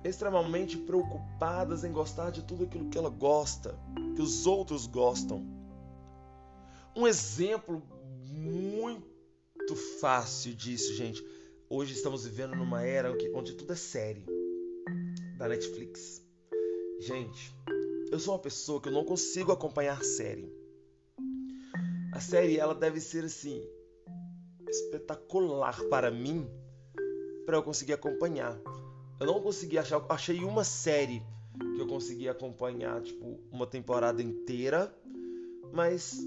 extremamente 0.03 0.77
preocupadas 0.77 1.83
em 1.83 1.91
gostar 1.91 2.31
de 2.31 2.41
tudo 2.41 2.63
aquilo 2.63 2.89
que 2.89 2.97
ela 2.97 3.09
gosta, 3.09 3.77
que 4.15 4.21
os 4.21 4.47
outros 4.47 4.87
gostam. 4.87 5.45
Um 6.95 7.05
exemplo 7.05 7.83
muito 8.25 9.75
fácil 9.99 10.53
disso, 10.55 10.93
gente. 10.95 11.23
Hoje 11.69 11.93
estamos 11.93 12.25
vivendo 12.25 12.55
numa 12.55 12.83
era 12.83 13.15
onde 13.33 13.53
tudo 13.53 13.71
é 13.71 13.75
série 13.75 14.25
da 15.41 15.48
Netflix. 15.48 16.24
Gente, 17.00 17.51
eu 18.12 18.19
sou 18.19 18.36
uma 18.36 18.39
pessoa 18.39 18.79
que 18.79 18.89
eu 18.89 18.93
não 18.93 19.03
consigo 19.03 19.51
acompanhar 19.51 20.03
série. 20.03 20.53
A 22.13 22.19
série 22.19 22.60
ela 22.60 22.75
deve 22.75 23.00
ser 23.00 23.25
assim 23.25 23.60
espetacular 24.69 25.81
para 25.86 26.12
mim 26.12 26.48
para 27.43 27.57
eu 27.57 27.63
conseguir 27.63 27.93
acompanhar. 27.93 28.55
Eu 29.19 29.25
não 29.25 29.41
consegui 29.41 29.79
achar, 29.79 30.05
achei 30.10 30.43
uma 30.43 30.63
série 30.63 31.24
que 31.75 31.81
eu 31.81 31.88
consegui 31.88 32.29
acompanhar 32.29 33.01
tipo 33.01 33.39
uma 33.51 33.65
temporada 33.65 34.21
inteira, 34.21 34.95
mas 35.74 36.19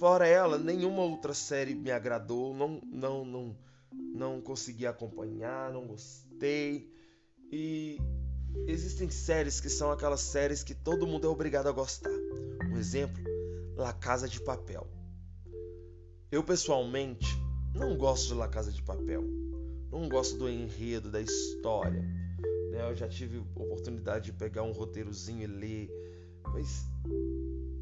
Fora 0.00 0.28
ela, 0.28 0.58
nenhuma 0.58 1.02
outra 1.02 1.34
série 1.34 1.74
me 1.74 1.90
agradou, 1.90 2.54
não, 2.54 2.80
não, 2.84 3.24
não, 3.24 3.56
não 3.92 4.40
consegui 4.40 4.86
acompanhar, 4.86 5.72
não 5.72 5.88
gostei. 5.88 6.88
E 7.50 7.98
existem 8.66 9.10
séries 9.10 9.60
que 9.60 9.68
são 9.68 9.90
aquelas 9.90 10.20
séries 10.20 10.62
que 10.62 10.74
todo 10.74 11.06
mundo 11.06 11.26
é 11.26 11.30
obrigado 11.30 11.68
a 11.68 11.72
gostar. 11.72 12.10
Um 12.70 12.76
exemplo, 12.76 13.22
La 13.76 13.92
Casa 13.92 14.28
de 14.28 14.40
Papel. 14.40 14.86
Eu 16.30 16.42
pessoalmente 16.42 17.26
não 17.74 17.96
gosto 17.96 18.28
de 18.28 18.34
La 18.34 18.48
Casa 18.48 18.70
de 18.70 18.82
Papel. 18.82 19.24
Não 19.90 20.08
gosto 20.08 20.36
do 20.36 20.48
enredo, 20.48 21.10
da 21.10 21.20
história. 21.20 22.02
Né? 22.70 22.90
Eu 22.90 22.94
já 22.94 23.08
tive 23.08 23.38
oportunidade 23.54 24.26
de 24.26 24.32
pegar 24.32 24.62
um 24.62 24.72
roteirozinho 24.72 25.42
e 25.42 25.46
ler, 25.46 25.90
mas 26.44 26.84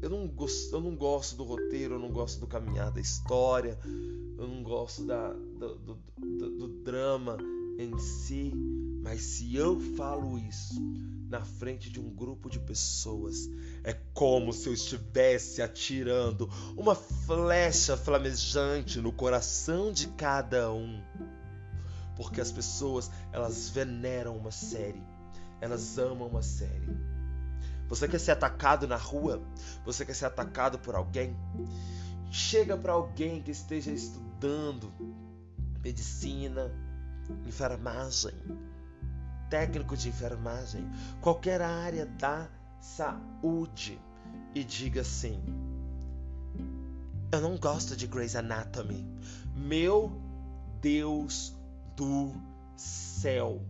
eu 0.01 0.09
não, 0.09 0.27
gosto, 0.27 0.73
eu 0.73 0.79
não 0.79 0.95
gosto 0.95 1.35
do 1.35 1.43
roteiro, 1.43 1.95
eu 1.95 1.99
não 1.99 2.11
gosto 2.11 2.39
do 2.39 2.47
caminhar 2.47 2.91
da 2.91 3.01
história, 3.01 3.77
eu 3.83 4.47
não 4.47 4.63
gosto 4.63 5.05
da, 5.05 5.33
do, 5.33 5.75
do, 5.75 5.99
do, 6.17 6.57
do 6.57 6.67
drama 6.83 7.37
em 7.77 7.97
si, 7.99 8.51
mas 9.03 9.21
se 9.21 9.55
eu 9.55 9.79
falo 9.95 10.37
isso 10.37 10.81
na 11.29 11.41
frente 11.41 11.89
de 11.89 11.99
um 11.99 12.09
grupo 12.09 12.49
de 12.49 12.59
pessoas, 12.59 13.49
é 13.83 13.93
como 14.13 14.51
se 14.51 14.67
eu 14.67 14.73
estivesse 14.73 15.61
atirando 15.61 16.49
uma 16.75 16.95
flecha 16.95 17.95
flamejante 17.95 18.99
no 18.99 19.11
coração 19.11 19.91
de 19.91 20.07
cada 20.09 20.71
um. 20.71 21.01
Porque 22.15 22.41
as 22.41 22.51
pessoas, 22.51 23.11
elas 23.31 23.69
veneram 23.69 24.35
uma 24.37 24.51
série, 24.51 25.03
elas 25.61 25.99
amam 25.99 26.27
uma 26.27 26.41
série. 26.41 26.97
Você 27.87 28.07
quer 28.07 28.19
ser 28.19 28.31
atacado 28.31 28.87
na 28.87 28.97
rua? 28.97 29.41
Você 29.85 30.05
quer 30.05 30.15
ser 30.15 30.25
atacado 30.25 30.79
por 30.79 30.95
alguém? 30.95 31.37
Chega 32.31 32.75
para 32.75 32.93
alguém 32.93 33.41
que 33.41 33.51
esteja 33.51 33.91
estudando 33.91 34.91
medicina, 35.81 36.71
enfermagem, 37.45 38.33
técnico 39.49 39.95
de 39.95 40.09
enfermagem, 40.09 40.89
qualquer 41.21 41.61
área 41.61 42.05
da 42.05 42.47
saúde 42.79 43.99
e 44.53 44.63
diga 44.63 45.01
assim: 45.01 45.41
Eu 47.31 47.41
não 47.41 47.57
gosto 47.57 47.95
de 47.95 48.07
Grey's 48.07 48.35
Anatomy. 48.35 49.05
Meu 49.55 50.11
Deus 50.81 51.55
do 51.95 52.33
céu. 52.75 53.61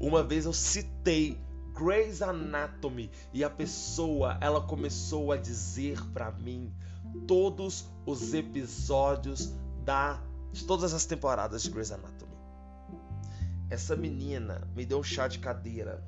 Uma 0.00 0.22
vez 0.22 0.44
eu 0.44 0.52
citei 0.52 1.40
Grey's 1.74 2.22
Anatomy 2.22 3.10
e 3.32 3.42
a 3.42 3.50
pessoa, 3.50 4.36
ela 4.40 4.60
começou 4.60 5.32
a 5.32 5.36
dizer 5.36 6.00
para 6.12 6.30
mim 6.32 6.72
todos 7.26 7.88
os 8.04 8.34
episódios 8.34 9.52
da 9.84 10.22
de 10.52 10.64
todas 10.64 10.94
as 10.94 11.04
temporadas 11.04 11.62
de 11.62 11.70
Grey's 11.70 11.92
Anatomy. 11.92 12.27
Essa 13.70 13.94
menina 13.94 14.66
me 14.74 14.84
deu 14.84 14.98
um 14.98 15.02
chá 15.02 15.28
de 15.28 15.38
cadeira 15.38 16.02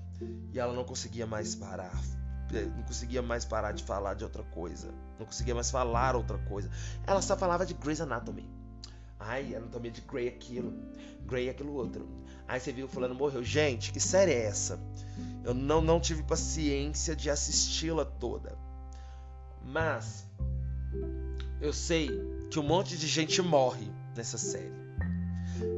e 0.53 0.59
ela 0.59 0.73
não 0.73 0.85
conseguia 0.85 1.27
mais 1.27 1.55
parar. 1.55 1.99
Não 2.77 2.83
conseguia 2.83 3.23
mais 3.23 3.45
parar 3.45 3.73
de 3.73 3.85
falar 3.85 4.15
de 4.15 4.25
outra 4.25 4.43
coisa. 4.43 4.93
Não 5.19 5.27
conseguia 5.27 5.55
mais 5.55 5.71
falar 5.71 6.17
outra 6.17 6.39
coisa. 6.39 6.71
Ela 7.07 7.23
só 7.23 7.37
falava 7.37 7.65
de 7.65 7.75
Grey's 7.75 8.01
Anatomy. 8.01 8.49
Ai, 9.21 9.55
anatomia 9.55 9.91
de 9.91 10.01
Grey 10.01 10.29
aquilo, 10.29 10.73
Grey 11.27 11.51
aquilo 11.51 11.75
outro. 11.75 12.09
Aí 12.49 12.59
você 12.59 12.73
viu 12.73 12.89
fulano 12.89 13.15
morreu. 13.15 13.45
Gente, 13.45 13.93
que 13.93 14.01
série 14.01 14.33
é 14.33 14.47
essa? 14.47 14.81
Eu 15.45 15.53
não, 15.53 15.83
não 15.83 16.01
tive 16.01 16.23
paciência 16.23 17.15
de 17.15 17.29
assisti-la 17.29 18.07
toda. 18.07 18.57
Mas 19.63 20.27
eu 21.61 21.73
sei 21.73 22.09
que 22.51 22.59
um 22.59 22.63
monte 22.63 22.97
de 22.97 23.07
gente 23.07 23.43
morre 23.43 23.93
nessa 24.17 24.39
série. 24.39 24.80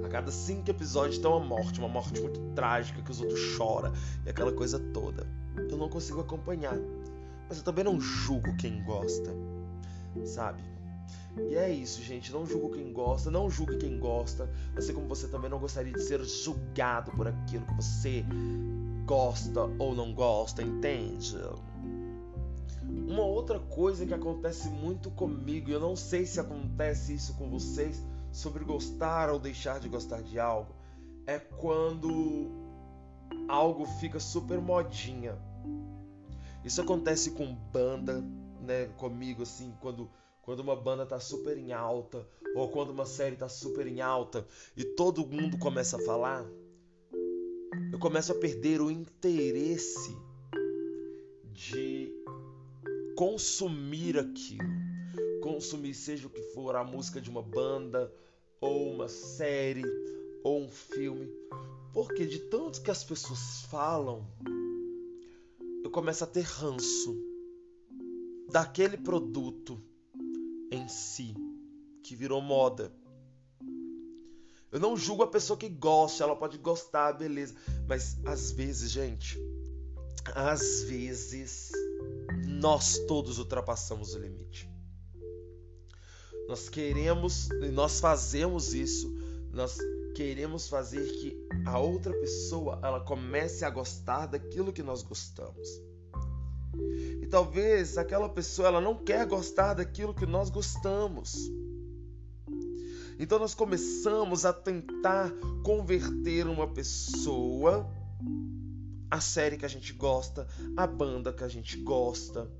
A 0.04 0.08
cada 0.08 0.30
cinco 0.30 0.70
episódios 0.70 1.18
tem 1.18 1.30
uma 1.30 1.40
morte, 1.40 1.78
uma 1.78 1.88
morte 1.88 2.20
muito 2.20 2.40
trágica 2.54 3.02
que 3.02 3.10
os 3.10 3.20
outros 3.20 3.40
choram 3.40 3.92
e 4.24 4.30
aquela 4.30 4.52
coisa 4.52 4.78
toda. 4.78 5.26
Eu 5.70 5.76
não 5.76 5.88
consigo 5.88 6.20
acompanhar. 6.20 6.78
Mas 7.48 7.58
eu 7.58 7.64
também 7.64 7.84
não 7.84 8.00
julgo 8.00 8.56
quem 8.56 8.82
gosta, 8.82 9.30
sabe? 10.24 10.62
E 11.50 11.54
é 11.54 11.70
isso, 11.70 12.02
gente. 12.02 12.32
Não 12.32 12.46
julgo 12.46 12.70
quem 12.70 12.92
gosta, 12.92 13.30
não 13.30 13.50
julgue 13.50 13.76
quem 13.76 13.98
gosta, 13.98 14.50
assim 14.76 14.92
como 14.92 15.08
você 15.08 15.28
também 15.28 15.50
não 15.50 15.58
gostaria 15.58 15.92
de 15.92 16.02
ser 16.02 16.22
julgado 16.24 17.10
por 17.12 17.26
aquilo 17.26 17.64
que 17.66 17.74
você 17.74 18.24
gosta 19.06 19.62
ou 19.78 19.94
não 19.94 20.14
gosta, 20.14 20.62
entende? 20.62 21.36
Uma 23.06 23.22
outra 23.22 23.58
coisa 23.58 24.06
que 24.06 24.14
acontece 24.14 24.68
muito 24.68 25.10
comigo, 25.10 25.70
eu 25.70 25.80
não 25.80 25.96
sei 25.96 26.24
se 26.26 26.38
acontece 26.38 27.14
isso 27.14 27.34
com 27.34 27.48
vocês, 27.48 28.02
sobre 28.32 28.64
gostar 28.64 29.30
ou 29.30 29.38
deixar 29.38 29.78
de 29.78 29.88
gostar 29.88 30.22
de 30.22 30.40
algo, 30.40 30.74
é 31.26 31.38
quando 31.38 32.50
algo 33.48 33.84
fica 34.00 34.18
super 34.18 34.60
modinha. 34.60 35.38
Isso 36.64 36.80
acontece 36.80 37.32
com 37.32 37.54
banda, 37.54 38.24
né, 38.60 38.86
comigo 38.96 39.42
assim, 39.42 39.74
quando 39.80 40.10
quando 40.42 40.58
uma 40.58 40.74
banda 40.74 41.06
tá 41.06 41.20
super 41.20 41.56
em 41.56 41.72
alta 41.72 42.26
ou 42.56 42.68
quando 42.68 42.90
uma 42.90 43.06
série 43.06 43.36
tá 43.36 43.48
super 43.48 43.86
em 43.86 44.00
alta 44.00 44.44
e 44.76 44.84
todo 44.84 45.24
mundo 45.24 45.56
começa 45.56 45.96
a 45.96 46.04
falar, 46.04 46.44
eu 47.92 47.98
começo 48.00 48.32
a 48.32 48.34
perder 48.34 48.80
o 48.80 48.90
interesse 48.90 50.16
de 51.52 52.12
consumir 53.16 54.18
aquilo. 54.18 54.81
Consumir 55.42 55.92
seja 55.92 56.28
o 56.28 56.30
que 56.30 56.40
for, 56.54 56.76
a 56.76 56.84
música 56.84 57.20
de 57.20 57.28
uma 57.28 57.42
banda, 57.42 58.12
ou 58.60 58.92
uma 58.92 59.08
série, 59.08 59.84
ou 60.44 60.62
um 60.62 60.70
filme. 60.70 61.28
Porque 61.92 62.24
de 62.24 62.38
tanto 62.48 62.80
que 62.80 62.90
as 62.90 63.02
pessoas 63.02 63.62
falam, 63.68 64.24
eu 65.82 65.90
começo 65.90 66.22
a 66.22 66.28
ter 66.28 66.42
ranço 66.42 67.20
daquele 68.50 68.96
produto 68.96 69.82
em 70.70 70.88
si, 70.88 71.34
que 72.04 72.14
virou 72.14 72.40
moda. 72.40 72.92
Eu 74.70 74.78
não 74.78 74.96
julgo 74.96 75.24
a 75.24 75.26
pessoa 75.26 75.56
que 75.56 75.68
gosta, 75.68 76.22
ela 76.22 76.36
pode 76.36 76.56
gostar, 76.56 77.12
beleza. 77.14 77.54
Mas 77.88 78.16
às 78.24 78.52
vezes, 78.52 78.90
gente, 78.90 79.38
às 80.34 80.82
vezes 80.84 81.72
nós 82.46 82.98
todos 83.08 83.38
ultrapassamos 83.38 84.14
o 84.14 84.18
limite. 84.18 84.71
Nós 86.48 86.68
queremos, 86.68 87.48
nós 87.72 88.00
fazemos 88.00 88.74
isso, 88.74 89.14
nós 89.52 89.78
queremos 90.14 90.68
fazer 90.68 91.04
que 91.04 91.48
a 91.64 91.78
outra 91.78 92.12
pessoa 92.12 92.78
ela 92.82 93.00
comece 93.00 93.64
a 93.64 93.70
gostar 93.70 94.26
daquilo 94.26 94.72
que 94.72 94.82
nós 94.82 95.02
gostamos. 95.02 95.68
E 97.20 97.26
talvez 97.26 97.96
aquela 97.98 98.28
pessoa 98.28 98.68
ela 98.68 98.80
não 98.80 98.96
quer 98.96 99.26
gostar 99.26 99.74
daquilo 99.74 100.14
que 100.14 100.26
nós 100.26 100.50
gostamos. 100.50 101.50
Então 103.18 103.38
nós 103.38 103.54
começamos 103.54 104.44
a 104.44 104.52
tentar 104.52 105.32
converter 105.62 106.46
uma 106.46 106.66
pessoa 106.66 107.88
a 109.10 109.20
série 109.20 109.58
que 109.58 109.66
a 109.66 109.68
gente 109.68 109.92
gosta, 109.92 110.48
a 110.74 110.86
banda 110.86 111.34
que 111.34 111.44
a 111.44 111.48
gente 111.48 111.76
gosta. 111.76 112.50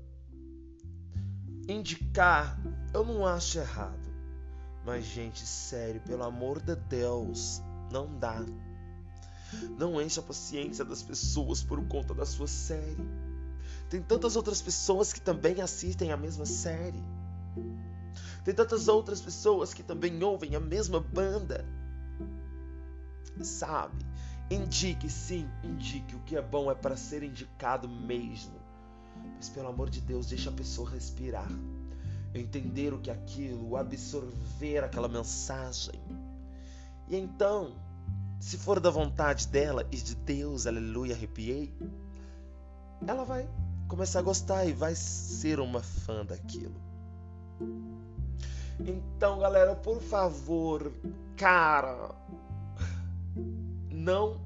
Indicar, 1.67 2.59
eu 2.93 3.05
não 3.05 3.25
acho 3.25 3.59
errado. 3.59 4.13
Mas, 4.85 5.05
gente, 5.05 5.45
sério, 5.45 6.01
pelo 6.01 6.23
amor 6.23 6.61
de 6.61 6.75
Deus, 6.75 7.61
não 7.91 8.17
dá. 8.19 8.43
Não 9.77 10.01
enche 10.01 10.19
a 10.19 10.23
paciência 10.23 10.83
das 10.83 11.01
pessoas 11.01 11.63
por 11.63 11.85
conta 11.87 12.13
da 12.13 12.25
sua 12.25 12.47
série. 12.47 13.07
Tem 13.89 14.01
tantas 14.01 14.35
outras 14.35 14.61
pessoas 14.61 15.13
que 15.13 15.21
também 15.21 15.61
assistem 15.61 16.11
a 16.11 16.17
mesma 16.17 16.45
série. 16.45 17.03
Tem 18.43 18.53
tantas 18.53 18.87
outras 18.87 19.21
pessoas 19.21 19.73
que 19.73 19.83
também 19.83 20.21
ouvem 20.21 20.55
a 20.55 20.59
mesma 20.59 20.99
banda. 20.99 21.65
Sabe? 23.41 24.05
Indique, 24.49 25.09
sim, 25.09 25.49
indique. 25.63 26.15
O 26.15 26.19
que 26.21 26.35
é 26.35 26.41
bom 26.41 26.69
é 26.69 26.75
para 26.75 26.97
ser 26.97 27.23
indicado 27.23 27.87
mesmo. 27.87 28.62
Mas 29.35 29.49
pelo 29.49 29.69
amor 29.69 29.89
de 29.89 30.01
Deus, 30.01 30.27
deixa 30.27 30.49
a 30.49 30.53
pessoa 30.53 30.89
respirar. 30.89 31.49
Entender 32.33 32.93
o 32.93 32.99
que 32.99 33.09
é 33.09 33.13
aquilo, 33.13 33.77
absorver 33.77 34.83
aquela 34.83 35.07
mensagem. 35.07 35.99
E 37.07 37.15
então, 37.15 37.75
se 38.39 38.57
for 38.57 38.79
da 38.79 38.89
vontade 38.89 39.47
dela 39.47 39.87
e 39.91 39.97
de 39.97 40.15
Deus, 40.15 40.65
aleluia, 40.65 41.15
arrepiei, 41.15 41.73
ela 43.05 43.23
vai 43.23 43.47
começar 43.87 44.19
a 44.19 44.23
gostar 44.23 44.65
e 44.65 44.73
vai 44.73 44.95
ser 44.95 45.59
uma 45.59 45.81
fã 45.81 46.25
daquilo. 46.25 46.81
Então, 48.79 49.39
galera, 49.39 49.75
por 49.75 50.01
favor, 50.01 50.91
cara, 51.37 52.15
não 53.89 54.41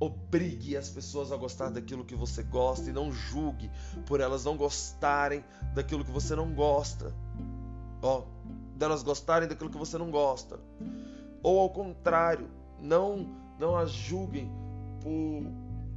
obrigue 0.00 0.76
as 0.76 0.88
pessoas 0.88 1.32
a 1.32 1.36
gostar 1.36 1.70
daquilo 1.70 2.04
que 2.04 2.14
você 2.14 2.42
gosta 2.42 2.88
e 2.88 2.92
não 2.92 3.10
julgue 3.10 3.70
por 4.06 4.20
elas 4.20 4.44
não 4.44 4.56
gostarem 4.56 5.44
daquilo 5.74 6.04
que 6.04 6.10
você 6.10 6.36
não 6.36 6.54
gosta. 6.54 7.14
Ó, 8.02 8.22
delas 8.76 9.02
gostarem 9.02 9.48
daquilo 9.48 9.70
que 9.70 9.78
você 9.78 9.98
não 9.98 10.10
gosta. 10.10 10.60
Ou 11.42 11.58
ao 11.58 11.70
contrário, 11.70 12.48
não 12.80 13.36
não 13.58 13.76
as 13.76 13.90
julguem 13.90 14.48
por 15.02 15.42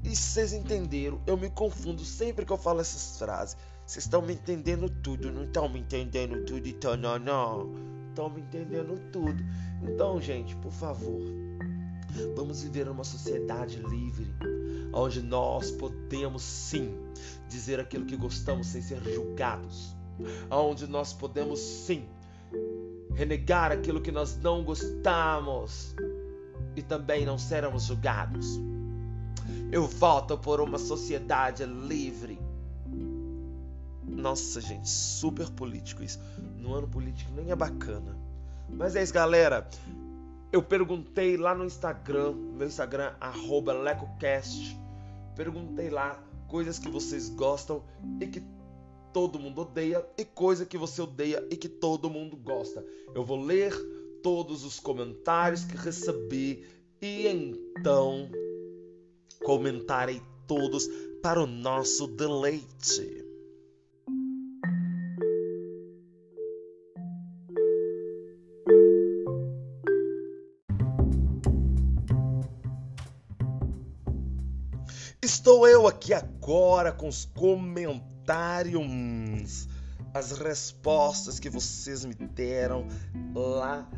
e 0.04 0.16
vocês 0.16 0.52
entenderam, 0.52 1.22
eu 1.28 1.38
me 1.38 1.50
confundo 1.50 2.04
sempre 2.04 2.44
que 2.44 2.52
eu 2.52 2.58
falo 2.58 2.82
essas 2.82 3.20
frases. 3.20 3.56
Vocês 3.86 4.06
estão 4.06 4.22
me 4.22 4.34
entendendo 4.34 4.90
tudo, 4.90 5.32
não 5.32 5.44
estão 5.44 5.70
me 5.70 5.80
entendendo 5.80 6.44
tudo, 6.46 6.68
então 6.68 6.98
não, 6.98 7.20
não. 7.20 7.70
Estão 8.10 8.30
me 8.30 8.42
entendendo 8.42 9.00
tudo. 9.12 9.44
Então, 9.84 10.20
gente, 10.20 10.56
por 10.56 10.72
favor, 10.72 11.20
vamos 12.36 12.64
viver 12.64 12.86
numa 12.86 13.04
sociedade 13.04 13.78
livre, 13.78 14.28
onde 14.94 15.22
nós 15.22 15.72
podemos 15.72 16.42
sim 16.42 16.94
dizer 17.48 17.80
aquilo 17.80 18.06
que 18.06 18.16
gostamos 18.16 18.68
sem 18.68 18.82
ser 18.82 19.02
julgados, 19.04 19.96
onde 20.50 20.88
nós 20.88 21.14
podemos 21.14 21.60
sim 21.60 22.06
renegar 23.14 23.72
aquilo 23.72 24.02
que 24.02 24.12
nós 24.12 24.38
não 24.38 24.64
gostamos 24.64 25.96
e 26.76 26.82
também 26.82 27.26
não 27.26 27.38
seremos 27.38 27.84
julgados. 27.84 28.60
Eu 29.72 29.88
voto 29.88 30.38
por 30.38 30.60
uma 30.60 30.78
sociedade 30.78 31.66
livre. 31.66 32.40
Nossa, 34.04 34.60
gente, 34.60 34.90
super 34.90 35.50
político 35.50 36.04
isso. 36.04 36.20
No 36.58 36.74
ano 36.74 36.88
político 36.88 37.32
nem 37.34 37.52
é 37.52 37.56
bacana. 37.56 38.18
Mas 38.70 38.96
é 38.96 39.04
isso, 39.04 39.14
galera. 39.14 39.68
Eu 40.52 40.62
perguntei 40.62 41.38
lá 41.38 41.56
no 41.56 41.64
Instagram, 41.64 42.34
meu 42.34 42.68
Instagram, 42.68 43.14
LecoCast. 43.84 44.78
Perguntei 45.34 45.90
lá 45.90 46.22
coisas 46.50 46.78
que 46.78 46.90
vocês 46.90 47.30
gostam 47.30 47.82
e 48.20 48.28
que 48.28 48.44
todo 49.14 49.40
mundo 49.40 49.62
odeia, 49.62 50.06
e 50.18 50.26
coisa 50.26 50.66
que 50.66 50.78
você 50.78 51.02
odeia 51.02 51.48
e 51.50 51.56
que 51.56 51.70
todo 51.70 52.10
mundo 52.10 52.36
gosta. 52.36 52.86
Eu 53.16 53.24
vou 53.24 53.42
ler 53.42 53.74
todos 54.22 54.66
os 54.66 54.78
comentários 54.78 55.64
que 55.64 55.78
recebi 55.78 56.66
e 57.02 57.28
então 57.28 58.30
comentarei 59.44 60.22
todos 60.46 60.86
para 61.22 61.42
o 61.42 61.48
nosso 61.48 62.08
deleite. 62.08 63.31
Estou 75.34 75.66
eu 75.66 75.88
aqui 75.88 76.14
agora 76.14 76.92
com 76.92 77.08
os 77.08 77.24
comentários, 77.24 78.76
as 80.14 80.34
respostas 80.34 81.40
que 81.40 81.50
vocês 81.50 82.04
me 82.04 82.14
deram 82.14 82.86
lá 83.34 83.90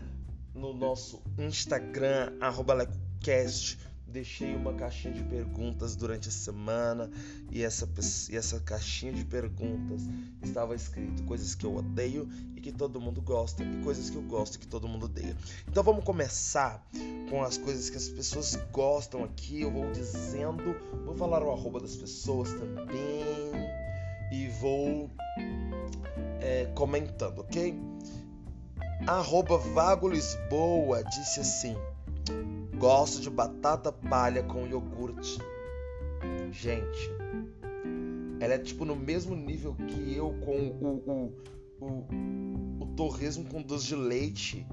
no 0.54 0.74
nosso 0.76 1.24
Instagram, 1.40 2.38
LecoCast 2.76 3.80
deixei 4.14 4.56
uma 4.56 4.74
caixinha 4.74 5.12
de 5.12 5.24
perguntas 5.24 5.96
durante 5.96 6.30
a 6.30 6.32
semana 6.32 7.10
e 7.52 7.64
essa, 7.64 7.90
e 8.30 8.38
essa 8.38 8.60
caixinha 8.60 9.12
de 9.12 9.26
perguntas 9.26 10.04
estava 10.42 10.76
escrito 10.76 11.24
coisas 11.24 11.56
que 11.56 11.66
eu 11.66 11.76
odeio 11.76 12.30
e 12.56 12.62
que 12.62 12.72
todo 12.72 13.02
mundo 13.02 13.22
gosta 13.22 13.64
e 13.64 13.84
coisas 13.84 14.12
que 14.12 14.16
eu 14.16 14.22
gosto 14.22 14.56
e 14.56 14.60
que 14.60 14.68
todo 14.68 14.88
mundo 14.88 15.08
odeia. 15.08 15.36
Então 15.68 15.84
vamos 15.84 16.06
começar 16.06 16.88
com 17.30 17.44
as 17.44 17.58
coisas 17.58 17.90
que 17.90 17.98
as 17.98 18.08
pessoas 18.08 18.56
gostam 18.72 19.24
aqui. 19.24 19.62
Eu 19.62 19.72
vou 19.72 19.92
dizendo, 19.92 20.76
vou 21.04 21.16
falar 21.16 21.42
o 21.42 21.52
arroba 21.52 21.80
das 21.80 21.96
pessoas 21.96 22.54
também 22.54 23.52
e 24.32 24.48
vou 24.62 25.10
é, 26.40 26.72
comentando, 26.76 27.40
ok? 27.40 27.76
Arroba 29.08 29.58
Vago 29.58 30.08
Lisboa 30.08 31.04
disse 31.04 31.40
assim 31.40 31.76
Gosto 32.84 33.22
de 33.22 33.30
batata 33.30 33.94
palha 33.94 34.44
com 34.44 34.68
iogurte. 34.68 35.40
Gente, 36.52 37.10
ela 38.42 38.56
é 38.56 38.58
tipo 38.58 38.84
no 38.84 38.94
mesmo 38.94 39.34
nível 39.34 39.74
que 39.88 40.14
eu 40.18 40.34
com 40.44 40.52
o, 40.52 41.34
o, 41.80 41.86
o, 41.86 42.84
o 42.84 42.86
torresmo 42.88 43.46
com 43.46 43.62
doce 43.62 43.86
de 43.86 43.96
leite. 43.96 44.68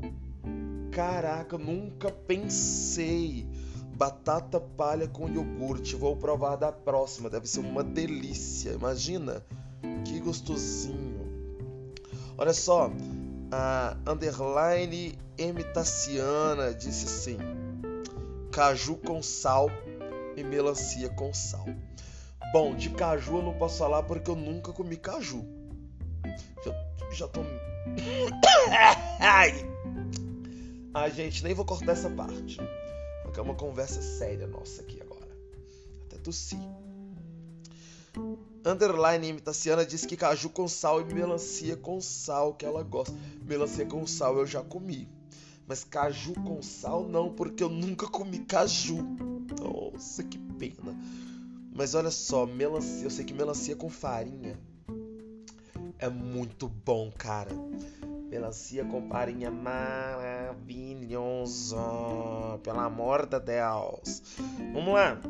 Caraca, 0.90 1.56
nunca 1.56 2.10
pensei. 2.10 3.46
Batata 3.94 4.58
palha 4.58 5.06
com 5.06 5.28
iogurte. 5.28 5.94
Vou 5.94 6.16
provar 6.16 6.56
da 6.56 6.72
próxima. 6.72 7.30
Deve 7.30 7.46
ser 7.46 7.60
uma 7.60 7.84
delícia. 7.84 8.70
Imagina. 8.70 9.40
Que 10.04 10.18
gostosinho. 10.18 11.30
Olha 12.36 12.52
só. 12.52 12.90
A 13.52 13.96
underline 14.04 15.16
M. 15.38 15.62
Tassiana 15.72 16.74
disse 16.74 17.06
assim 17.06 17.59
caju 18.50 18.96
com 18.96 19.22
sal 19.22 19.70
e 20.36 20.42
melancia 20.42 21.08
com 21.08 21.32
sal. 21.32 21.66
Bom, 22.52 22.74
de 22.74 22.90
caju 22.90 23.36
eu 23.36 23.42
não 23.42 23.54
posso 23.54 23.78
falar 23.78 24.02
porque 24.02 24.30
eu 24.30 24.36
nunca 24.36 24.72
comi 24.72 24.96
caju. 24.96 25.44
Já, 26.64 26.72
já 27.12 27.28
tô. 27.28 27.40
Ai! 29.20 29.52
Ai, 30.92 31.10
gente, 31.12 31.44
nem 31.44 31.54
vou 31.54 31.64
cortar 31.64 31.92
essa 31.92 32.10
parte. 32.10 32.58
Porque 33.22 33.38
é 33.38 33.42
uma 33.42 33.54
conversa 33.54 34.02
séria 34.02 34.46
nossa 34.48 34.82
aqui 34.82 35.00
agora. 35.00 35.28
Até 36.06 36.18
tossi. 36.18 36.58
Underline 38.64 39.28
Imitaciana 39.28 39.86
diz 39.86 40.04
que 40.04 40.16
caju 40.16 40.50
com 40.50 40.66
sal 40.66 41.00
e 41.00 41.04
melancia 41.04 41.76
com 41.76 42.00
sal 42.00 42.54
que 42.54 42.66
ela 42.66 42.82
gosta. 42.82 43.14
Melancia 43.42 43.86
com 43.86 44.04
sal 44.06 44.36
eu 44.36 44.46
já 44.46 44.62
comi. 44.62 45.08
Mas 45.70 45.84
caju 45.84 46.34
com 46.34 46.60
sal 46.60 47.08
não, 47.08 47.32
porque 47.32 47.62
eu 47.62 47.68
nunca 47.68 48.08
comi 48.08 48.40
caju. 48.40 49.06
Nossa, 49.60 50.24
que 50.24 50.36
pena. 50.36 50.98
Mas 51.72 51.94
olha 51.94 52.10
só, 52.10 52.44
melancia, 52.44 53.04
eu 53.04 53.10
sei 53.10 53.24
que 53.24 53.32
melancia 53.32 53.76
com 53.76 53.88
farinha 53.88 54.58
é 55.96 56.08
muito 56.08 56.68
bom, 56.68 57.12
cara. 57.16 57.52
Melancia 58.28 58.84
com 58.84 59.08
farinha 59.08 59.48
maravilhosa. 59.48 61.76
Pelo 62.64 62.80
amor 62.80 63.26
de 63.26 63.38
Deus. 63.38 64.24
Vamos 64.74 64.92
lá. 64.92 65.20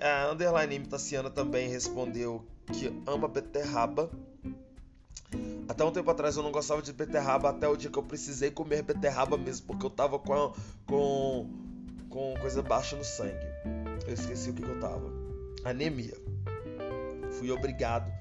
A 0.00 0.32
Underline 0.32 0.74
Imitaciana 0.74 1.30
também 1.30 1.68
respondeu 1.68 2.44
que 2.72 2.92
ama 3.06 3.28
beterraba 3.28 4.10
até 5.68 5.84
um 5.84 5.90
tempo 5.90 6.10
atrás 6.10 6.36
eu 6.36 6.42
não 6.42 6.52
gostava 6.52 6.82
de 6.82 6.92
beterraba, 6.92 7.50
até 7.50 7.68
o 7.68 7.76
dia 7.76 7.90
que 7.90 7.98
eu 7.98 8.02
precisei 8.02 8.50
comer 8.50 8.82
beterraba 8.82 9.36
mesmo, 9.36 9.66
porque 9.66 9.86
eu 9.86 9.90
tava 9.90 10.18
com, 10.18 10.52
com, 10.86 11.50
com 12.08 12.34
coisa 12.40 12.62
baixa 12.62 12.96
no 12.96 13.04
sangue. 13.04 13.46
Eu 14.06 14.14
esqueci 14.14 14.50
o 14.50 14.54
que, 14.54 14.62
que 14.62 14.68
eu 14.68 14.80
tava. 14.80 15.10
Anemia. 15.64 16.16
Fui 17.38 17.50
obrigado 17.50 18.12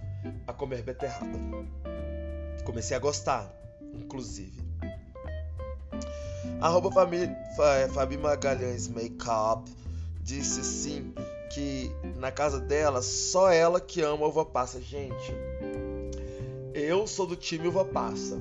a 0.47 0.53
comer 0.53 0.81
beterraba. 0.81 1.37
Comecei 2.63 2.95
a 2.95 2.99
gostar, 2.99 3.51
inclusive. 3.93 4.61
Arroba 6.61 6.89
Fabi 6.91 8.17
Magalhães 8.17 8.87
Makeup 8.87 9.69
disse 10.21 10.63
sim 10.63 11.13
que 11.53 11.91
na 12.17 12.31
casa 12.31 12.59
dela 12.59 13.01
só 13.01 13.51
ela 13.51 13.81
que 13.81 14.01
ama 14.01 14.25
uva 14.25 14.45
passa. 14.45 14.81
Gente, 14.81 15.33
Eu 16.73 17.05
sou 17.05 17.27
do 17.27 17.35
time 17.35 17.67
uva 17.67 17.85
passa. 17.85 18.37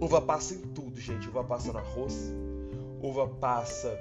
Uva 0.00 0.20
passa 0.20 0.54
em 0.54 0.60
tudo, 0.60 1.00
gente. 1.00 1.28
Uva 1.28 1.44
passa 1.44 1.72
no 1.72 1.78
arroz, 1.78 2.32
uva 3.02 3.28
passa 3.28 3.98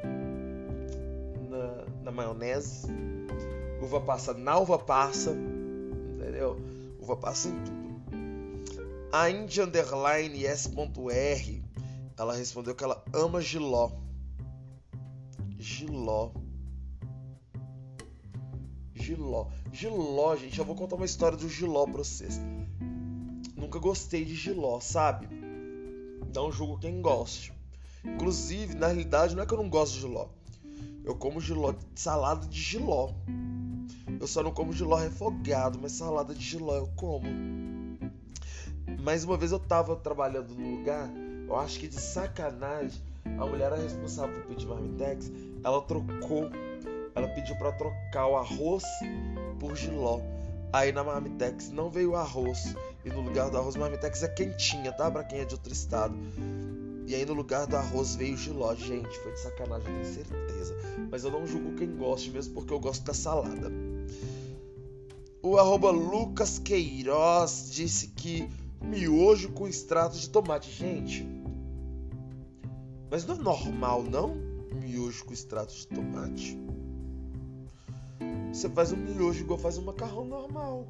na, 1.50 1.86
na 2.04 2.12
maionese, 2.12 2.88
uva 3.82 4.02
passa 4.02 4.34
na 4.34 4.58
uva 4.58 4.78
passa, 4.78 5.32
entendeu? 5.32 6.58
Uva 7.00 7.15
passa 7.15 7.50
em 7.50 7.63
tudo. 7.63 7.80
A 9.12 9.30
Indy 9.30 9.62
Underline 9.62 10.46
S.R 10.46 11.63
ela 12.20 12.36
respondeu 12.36 12.76
que 12.76 12.84
ela 12.84 13.02
ama 13.13 13.39
Giló. 13.39 13.92
Giló. 15.58 16.32
Giló. 18.94 19.48
Giló, 19.72 20.36
gente, 20.36 20.60
eu 20.60 20.65
vou 20.65 20.76
contar 20.76 20.98
uma 20.98 21.06
história 21.06 21.38
do 21.38 21.48
Giló 21.48 21.86
pra 21.86 22.00
vocês. 22.00 22.42
Nunca 23.69 23.77
gostei 23.77 24.25
de 24.25 24.34
Giló, 24.34 24.79
sabe? 24.79 25.29
Não 26.34 26.51
julgo 26.51 26.79
quem 26.79 27.03
goste. 27.03 27.53
Inclusive, 28.03 28.73
na 28.73 28.88
realidade, 28.88 29.36
não 29.36 29.43
é 29.43 29.45
que 29.45 29.53
eu 29.53 29.60
não 29.60 29.69
gosto 29.69 29.93
de 29.93 29.99
Giló. 29.99 30.25
Eu 31.05 31.13
como 31.13 31.39
Giló, 31.39 31.75
salada 31.93 32.47
de 32.47 32.60
Giló. 32.60 33.12
Eu 34.19 34.25
só 34.25 34.41
não 34.41 34.51
como 34.51 34.73
Giló 34.73 34.95
refogado, 34.95 35.77
mas 35.79 35.91
salada 35.91 36.34
de 36.34 36.43
Giló 36.43 36.77
eu 36.77 36.89
como. 36.95 37.27
Mais 39.03 39.23
uma 39.23 39.38
vez 39.38 39.51
eu 39.51 39.60
tava 39.60 39.95
trabalhando 39.95 40.55
num 40.55 40.77
lugar, 40.77 41.08
eu 41.47 41.55
acho 41.55 41.79
que 41.79 41.88
de 41.88 42.01
sacanagem, 42.01 42.99
a 43.23 43.45
mulher 43.45 43.71
era 43.71 43.75
responsável 43.75 44.34
por 44.34 44.47
pedir 44.47 44.65
marmitex, 44.65 45.32
ela 45.63 45.79
trocou, 45.84 46.49
ela 47.13 47.27
pediu 47.36 47.55
para 47.58 47.71
trocar 47.73 48.25
o 48.25 48.36
arroz 48.36 48.84
por 49.60 49.75
giló. 49.75 50.21
Aí 50.73 50.91
na 50.91 51.03
marmitex 51.03 51.69
não 51.69 51.91
veio 51.91 52.12
o 52.12 52.15
arroz 52.15 52.75
e 53.10 53.13
no 53.13 53.22
lugar 53.22 53.50
do 53.50 53.58
arroz 53.58 53.76
marmitex 53.76 54.24
é 54.24 54.28
quentinha, 54.28 54.91
tá? 54.91 55.10
Para 55.10 55.24
quem 55.24 55.39
é 55.39 55.45
de 55.45 55.56
outro 55.56 55.74
estado. 55.74 56.15
E 57.08 57.15
aí 57.15 57.26
no 57.26 57.34
lugar 57.34 57.65
do 57.65 57.76
arroz 57.76 58.15
veio 58.15 58.38
giló. 58.38 58.74
Gente, 58.76 59.17
foi 59.19 59.32
de 59.32 59.39
sacanagem, 59.39 59.86
tenho 59.86 60.06
certeza. 60.06 60.76
Mas 61.10 61.24
eu 61.24 61.32
não 61.32 61.45
julgo 61.48 61.76
quem 61.76 61.95
gosta, 61.98 62.30
mesmo 62.32 62.54
porque 62.54 62.72
eu 62.72 62.80
gosto 62.80 63.04
da 63.04 63.13
salada. 63.13 63.72
O 65.41 65.58
arroba 65.58 65.89
Lucas 65.89 66.60
Queiroz 66.60 67.69
disse 67.72 68.10
que 68.10 68.48
miojo 68.82 69.50
com 69.54 69.67
extrato 69.67 70.17
de 70.17 70.30
tomate. 70.30 70.69
Gente, 70.69 71.26
mas 73.10 73.26
não 73.26 73.36
é 73.36 73.39
normal, 73.39 74.04
não? 74.04 74.36
Miojo 74.80 75.26
com 75.26 75.34
extrato 75.34 75.74
de 75.74 75.88
tomate. 75.88 76.60
Você 78.54 78.69
faz 78.69 78.91
um 78.91 78.98
miojo 78.98 79.41
igual 79.41 79.58
faz 79.58 79.78
um 79.78 79.84
macarrão 79.84 80.26
normal. 80.26 80.88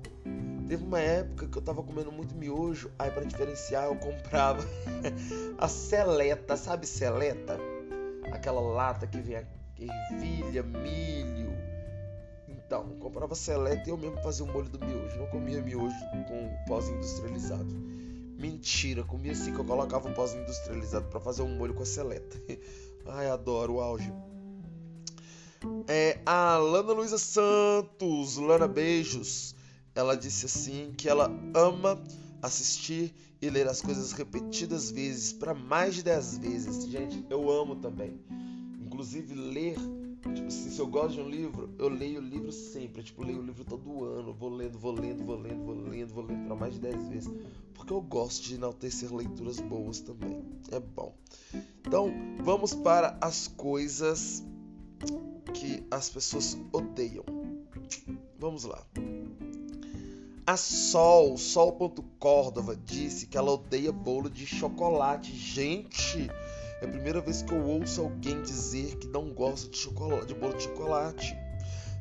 Teve 0.70 0.84
uma 0.84 1.00
época 1.00 1.48
que 1.48 1.58
eu 1.58 1.64
tava 1.64 1.82
comendo 1.82 2.12
muito 2.12 2.36
miojo, 2.36 2.92
aí 3.00 3.10
para 3.10 3.26
diferenciar 3.26 3.86
eu 3.86 3.96
comprava 3.96 4.64
a 5.58 5.68
seleta, 5.68 6.56
sabe 6.56 6.86
seleta? 6.86 7.60
Aquela 8.32 8.62
lata 8.62 9.08
que 9.08 9.20
vem 9.20 9.44
ervilha, 9.80 10.62
milho. 10.62 11.58
Então, 12.48 12.88
comprava 13.00 13.34
seleta 13.34 13.90
e 13.90 13.92
eu 13.92 13.98
mesmo 13.98 14.22
fazia 14.22 14.46
o 14.46 14.48
molho 14.48 14.70
do 14.70 14.78
miojo. 14.86 15.18
Não 15.18 15.26
comia 15.32 15.60
miojo 15.60 15.96
com 16.28 16.56
pós 16.68 16.88
industrializado. 16.88 17.74
Mentira, 18.38 19.04
comia 19.04 19.32
assim 19.32 19.52
que 19.52 19.60
eu 19.60 19.66
colocava 19.66 20.08
um 20.08 20.14
pozinho 20.14 20.44
industrializado 20.44 21.08
para 21.08 21.20
fazer 21.20 21.42
um 21.42 21.58
molho 21.58 21.74
com 21.74 21.82
a 21.82 21.86
seleta. 21.86 22.38
Ai, 23.08 23.28
adoro 23.28 23.74
o 23.78 23.82
auge. 23.82 24.14
É, 25.88 26.20
a 26.28 26.58
Lana 26.58 26.94
Luiza 26.94 27.18
Santos, 27.18 28.38
Lana 28.38 28.68
Beijos, 28.68 29.56
ela 29.96 30.16
disse 30.16 30.46
assim 30.46 30.94
que 30.98 31.10
ela 31.10 31.32
ama 31.54 32.02
assistir 32.42 33.14
e 33.42 33.50
ler 33.50 33.68
as 33.68 33.82
coisas 33.82 34.12
repetidas 34.12 34.92
vezes, 34.92 35.34
para 35.34 35.54
mais 35.54 35.96
de 35.96 36.04
10 36.04 36.38
vezes. 36.40 36.86
Gente, 36.86 37.26
eu 37.30 37.50
amo 37.50 37.76
também. 37.76 38.20
Inclusive 38.82 39.34
ler 39.34 39.78
Tipo 40.22 40.48
assim, 40.48 40.70
se 40.70 40.80
eu 40.80 40.88
gosto 40.88 41.16
de 41.16 41.22
um 41.22 41.30
livro, 41.30 41.70
eu 41.78 41.88
leio 41.88 42.20
o 42.20 42.24
livro 42.24 42.52
sempre. 42.52 43.02
Tipo, 43.02 43.24
leio 43.24 43.40
o 43.40 43.42
livro 43.46 43.64
todo 43.64 44.04
ano. 44.04 44.34
Vou 44.34 44.50
lendo, 44.50 44.78
vou 44.78 44.92
lendo, 44.92 45.24
vou 45.24 45.40
lendo, 45.40 45.64
vou 45.64 45.76
lendo, 45.76 46.14
vou 46.14 46.26
lendo 46.26 46.46
para 46.46 46.56
mais 46.56 46.74
de 46.74 46.82
10 46.82 47.08
vezes. 47.08 47.34
Porque 47.74 47.94
eu 47.94 48.02
gosto 48.02 48.44
de 48.44 48.56
enaltecer 48.56 49.14
leituras 49.14 49.60
boas 49.60 50.02
também. 50.02 50.44
É 50.72 50.80
bom. 50.80 51.16
Então, 51.82 52.12
vamos 52.44 52.74
para 52.74 53.18
as 53.22 53.48
coisas 53.48 54.44
que 55.54 55.84
as 55.90 56.10
pessoas 56.10 56.58
odeiam. 56.74 57.24
Vamos 58.38 58.64
lá. 58.64 58.84
A 60.46 60.58
Sol, 60.58 61.38
Sol.córdova, 61.38 62.76
disse 62.76 63.28
que 63.28 63.38
ela 63.38 63.52
odeia 63.52 63.92
bolo 63.92 64.30
de 64.30 64.48
chocolate. 64.48 65.32
Gente, 65.36 66.30
é 66.82 66.86
a 66.86 66.88
primeira 66.88 67.22
vez 67.22 67.42
que 67.42 67.52
eu 67.52 67.64
ouço 67.64 68.02
alguém 68.02 68.42
dizer 68.42 68.96
que 68.98 69.08
não 69.08 69.34
gosta 69.34 69.70
de 69.70 69.78
chocolate, 69.78 70.28
de 70.28 70.34
bolo 70.34 70.56
de 70.56 70.64
chocolate. 70.64 71.38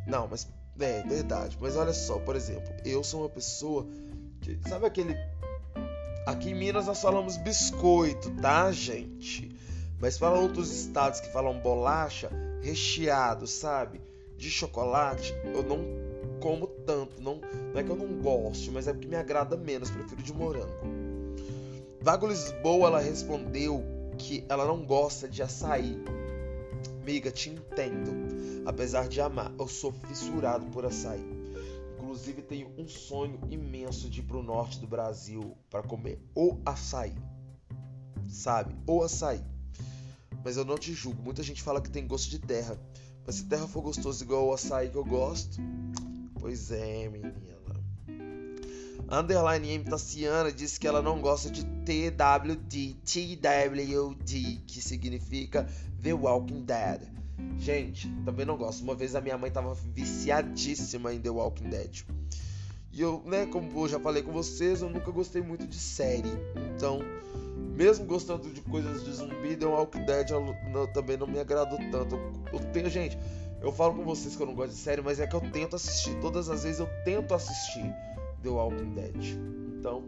Não, 0.07 0.27
mas 0.27 0.49
é 0.81 1.03
verdade. 1.03 1.59
Mas 1.61 1.77
olha 1.77 1.93
só, 1.93 2.19
por 2.21 2.37
exemplo, 2.37 2.73
eu 2.85 3.05
sou 3.05 3.21
uma 3.21 3.29
pessoa 3.29 3.87
que 4.41 4.59
sabe 4.67 4.87
aquele 4.87 5.15
Aqui 6.29 6.51
em 6.51 6.55
Minas 6.55 6.87
nós 6.87 7.01
falamos 7.01 7.39
biscoito, 7.39 8.31
tá, 8.33 8.71
gente? 8.71 9.51
Mas 9.99 10.19
para 10.19 10.39
outros 10.39 10.71
estados 10.71 11.21
que 11.21 11.33
falam 11.33 11.59
bolacha 11.59 12.31
recheado, 12.63 13.47
sabe? 13.47 13.99
De 14.39 14.49
chocolate, 14.51 15.35
eu 15.45 15.63
não 15.63 15.85
como 16.41 16.67
tanto. 16.67 17.21
Não, 17.21 17.41
não 17.73 17.81
é 17.81 17.83
que 17.83 17.91
eu 17.91 17.97
não 17.97 18.23
gosto, 18.23 18.73
mas 18.73 18.89
é 18.89 18.93
porque 18.93 19.09
me 19.09 19.17
agrada 19.17 19.57
menos. 19.57 19.91
Prefiro 19.91 20.23
de 20.23 20.33
morango. 20.33 20.73
Vago 22.01 22.27
Lisboa, 22.27 22.87
ela 22.87 23.01
respondeu 23.01 23.85
que 24.17 24.45
ela 24.49 24.65
não 24.65 24.85
gosta 24.85 25.29
de 25.29 25.43
açaí. 25.43 25.99
Miga, 27.05 27.31
te 27.31 27.51
entendo. 27.51 28.13
Apesar 28.65 29.09
de 29.09 29.21
amar, 29.21 29.53
eu 29.59 29.67
sou 29.67 29.93
fissurado 29.93 30.67
por 30.67 30.85
açaí. 30.87 31.25
Inclusive, 31.95 32.43
tenho 32.43 32.71
um 32.79 32.87
sonho 32.87 33.41
imenso 33.51 34.09
de 34.09 34.21
ir 34.21 34.23
pro 34.23 34.43
norte 34.43 34.79
do 34.79 34.87
Brasil 34.87 35.57
para 35.69 35.83
comer 35.83 36.23
o 36.35 36.57
açaí. 36.65 37.15
Sabe? 38.29 38.75
O 38.87 39.03
açaí. 39.03 39.43
Mas 40.45 40.57
eu 40.57 40.65
não 40.65 40.79
te 40.79 40.93
julgo. 40.93 41.23
Muita 41.23 41.43
gente 41.43 41.63
fala 41.63 41.81
que 41.81 41.91
tem 41.91 42.07
gosto 42.07 42.31
de 42.31 42.39
terra. 42.39 42.79
Mas 43.29 43.35
se 43.35 43.45
terra 43.45 43.69
for 43.69 43.83
gostoso 43.83 44.25
igual 44.25 44.47
o 44.47 44.55
açaí 44.55 44.89
que 44.89 44.97
eu 44.97 45.05
gosto, 45.05 45.61
pois 46.41 46.71
é, 46.71 47.11
menina. 47.11 47.35
Underline 49.07 49.69
M 49.69 49.85
Tassiana 49.85 50.51
disse 50.51 50.81
que 50.81 50.89
ela 50.89 51.03
não 51.03 51.21
gosta 51.21 51.51
de 51.51 51.63
TWD, 51.63 52.97
TWD, 53.05 54.63
que 54.67 54.81
significa 54.81 55.69
The 56.03 56.15
Walking 56.15 56.65
Dead. 56.65 57.03
Gente, 57.59 58.09
também 58.25 58.47
não 58.47 58.57
gosto. 58.57 58.83
Uma 58.83 58.95
vez 58.95 59.15
a 59.15 59.21
minha 59.21 59.37
mãe 59.37 59.51
tava 59.51 59.75
viciadíssima 59.75 61.13
em 61.13 61.21
The 61.21 61.29
Walking 61.29 61.69
Dead. 61.69 62.05
E 62.91 63.03
eu, 63.03 63.23
né, 63.27 63.45
como 63.45 63.85
eu 63.85 63.89
já 63.89 64.01
falei 64.01 64.23
com 64.23 64.33
vocês, 64.33 64.81
eu 64.81 64.89
nunca 64.89 65.11
gostei 65.11 65.43
muito 65.43 65.67
de 65.67 65.79
série. 65.79 66.33
Então, 66.75 67.01
mesmo 67.79 68.05
gostando 68.07 68.51
de 68.51 68.61
coisas 68.61 69.05
de 69.05 69.13
zumbi, 69.13 69.57
The 69.57 69.67
Walking 69.67 70.05
Dead 70.05 70.31
eu, 70.31 70.45
também 70.93 71.17
não 71.17 71.29
me 71.29 71.39
agradou 71.39 71.79
tanto. 71.93 72.17
Eu, 72.17 72.33
eu 72.55 72.59
tenho, 72.73 72.91
gente, 72.91 73.17
eu 73.63 73.71
falo 73.71 73.95
com 73.95 74.05
vocês 74.05 74.35
que 74.35 74.43
eu 74.43 74.47
não 74.49 74.55
gosto 74.55 74.73
de 74.73 74.79
série, 74.79 75.01
mas 75.01 75.21
é 75.21 75.29
que 75.29 75.37
eu 75.37 75.41
tento 75.41 75.77
assistir. 75.77 76.19
Todas 76.21 76.51
as 76.51 76.65
vezes 76.65 76.81
eu 76.81 76.89
tento 77.05 77.33
assistir. 77.33 77.95
The 78.43 78.49
Walking 78.49 78.95
Dead. 78.95 79.39
Então, 79.79 80.03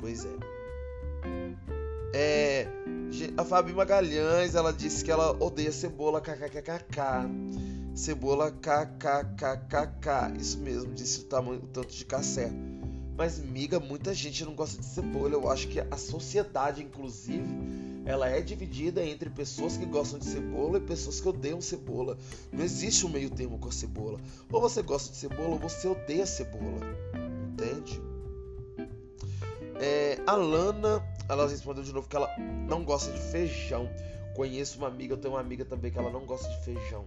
pois 0.00 0.24
é. 0.24 0.28
É, 2.14 2.68
a 3.36 3.44
Fabi 3.44 3.72
Magalhães, 3.72 4.54
ela 4.54 4.72
disse 4.72 5.04
que 5.04 5.10
ela 5.10 5.32
odeia 5.42 5.72
cebola 5.72 6.20
kkkk. 6.20 7.28
Cebola 7.96 8.52
kkkk. 8.52 10.38
Isso 10.38 10.58
mesmo, 10.58 10.94
disse 10.94 11.22
o 11.22 11.24
tamanho, 11.24 11.58
o 11.64 11.66
tanto 11.66 11.92
de 11.92 12.04
cacé. 12.04 12.52
Mas 13.18 13.40
miga, 13.40 13.80
muita 13.80 14.14
gente 14.14 14.44
não 14.44 14.54
gosta 14.54 14.80
de 14.80 14.86
cebola. 14.86 15.30
Eu 15.30 15.50
acho 15.50 15.66
que 15.66 15.80
a 15.80 15.96
sociedade, 15.96 16.84
inclusive, 16.84 17.48
ela 18.06 18.28
é 18.28 18.40
dividida 18.40 19.04
entre 19.04 19.28
pessoas 19.28 19.76
que 19.76 19.84
gostam 19.84 20.20
de 20.20 20.24
cebola 20.24 20.78
e 20.78 20.80
pessoas 20.80 21.20
que 21.20 21.28
odeiam 21.28 21.60
cebola. 21.60 22.16
Não 22.52 22.62
existe 22.62 23.04
um 23.04 23.08
meio 23.08 23.28
termo 23.28 23.58
com 23.58 23.68
a 23.68 23.72
cebola. 23.72 24.20
Ou 24.52 24.60
você 24.60 24.82
gosta 24.82 25.10
de 25.10 25.16
cebola 25.16 25.48
ou 25.48 25.58
você 25.58 25.88
odeia 25.88 26.24
cebola. 26.24 26.78
Entende? 27.52 28.00
É, 29.80 30.20
a 30.24 30.36
Lana, 30.36 31.04
ela 31.28 31.48
respondeu 31.48 31.82
de 31.82 31.92
novo 31.92 32.08
que 32.08 32.14
ela 32.14 32.30
não 32.68 32.84
gosta 32.84 33.10
de 33.10 33.18
feijão. 33.18 33.90
Conheço 34.36 34.78
uma 34.78 34.86
amiga, 34.86 35.14
eu 35.14 35.18
tenho 35.18 35.34
uma 35.34 35.40
amiga 35.40 35.64
também 35.64 35.90
que 35.90 35.98
ela 35.98 36.12
não 36.12 36.24
gosta 36.24 36.48
de 36.48 36.64
feijão. 36.64 37.04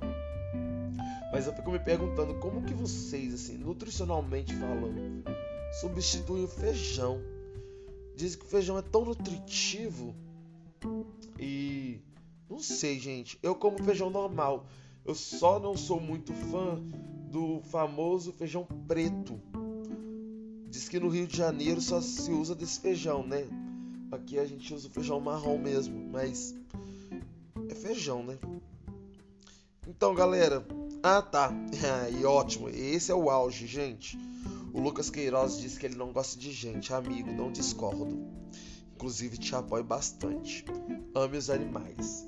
Mas 1.32 1.48
eu 1.48 1.54
fico 1.54 1.72
me 1.72 1.80
perguntando 1.80 2.34
como 2.36 2.64
que 2.64 2.74
vocês, 2.74 3.34
assim, 3.34 3.58
nutricionalmente 3.58 4.54
falando, 4.54 5.24
substituem 5.80 6.44
o 6.44 6.48
feijão. 6.48 7.22
Dizem 8.16 8.40
que 8.40 8.46
o 8.46 8.50
feijão 8.50 8.78
é 8.78 8.82
tão 8.82 9.06
nutritivo 9.06 10.16
e 11.40 12.00
não 12.50 12.60
sei, 12.60 13.00
gente. 13.00 13.40
Eu 13.42 13.56
como 13.56 13.84
feijão 13.84 14.10
normal. 14.10 14.66
Eu 15.06 15.16
só 15.16 15.60
não 15.60 15.76
sou 15.76 16.00
muito 16.00 16.34
fã 16.34 16.80
do 17.32 17.62
famoso 17.64 18.34
feijão 18.34 18.68
preto. 18.88 19.40
Diz 20.70 20.88
que 20.88 21.00
no 21.00 21.10
Rio 21.10 21.28
de 21.28 21.38
Janeiro 21.38 21.82
só 21.82 22.02
se 22.02 22.32
usa 22.32 22.54
desse 22.54 22.80
feijão, 22.80 23.26
né? 23.26 23.48
Aqui 24.12 24.38
a 24.38 24.46
gente 24.46 24.74
usa 24.74 24.88
o 24.88 24.92
feijão 24.92 25.20
marrom 25.20 25.58
mesmo, 25.58 25.98
mas 26.12 26.54
é 27.70 27.74
feijão, 27.76 28.24
né? 28.24 28.38
Então, 29.88 30.14
galera. 30.14 30.66
Ah, 31.02 31.22
tá. 31.22 31.52
e 32.20 32.26
ótimo. 32.26 32.70
Esse 32.70 33.12
é 33.12 33.16
o 33.16 33.30
auge, 33.30 33.66
gente. 33.66 34.18
O 34.74 34.80
Lucas 34.80 35.10
Queiroz 35.10 35.60
disse 35.60 35.80
que 35.80 35.86
ele 35.86 35.96
não 35.96 36.12
gosta 36.12 36.40
de 36.40 36.52
gente. 36.52 36.94
Amigo, 36.94 37.32
não 37.32 37.52
discordo. 37.52 38.26
Inclusive, 38.96 39.38
te 39.38 39.56
apoio 39.56 39.84
bastante. 39.84 40.64
Ame 41.14 41.38
os 41.38 41.50
animais. 41.50 42.28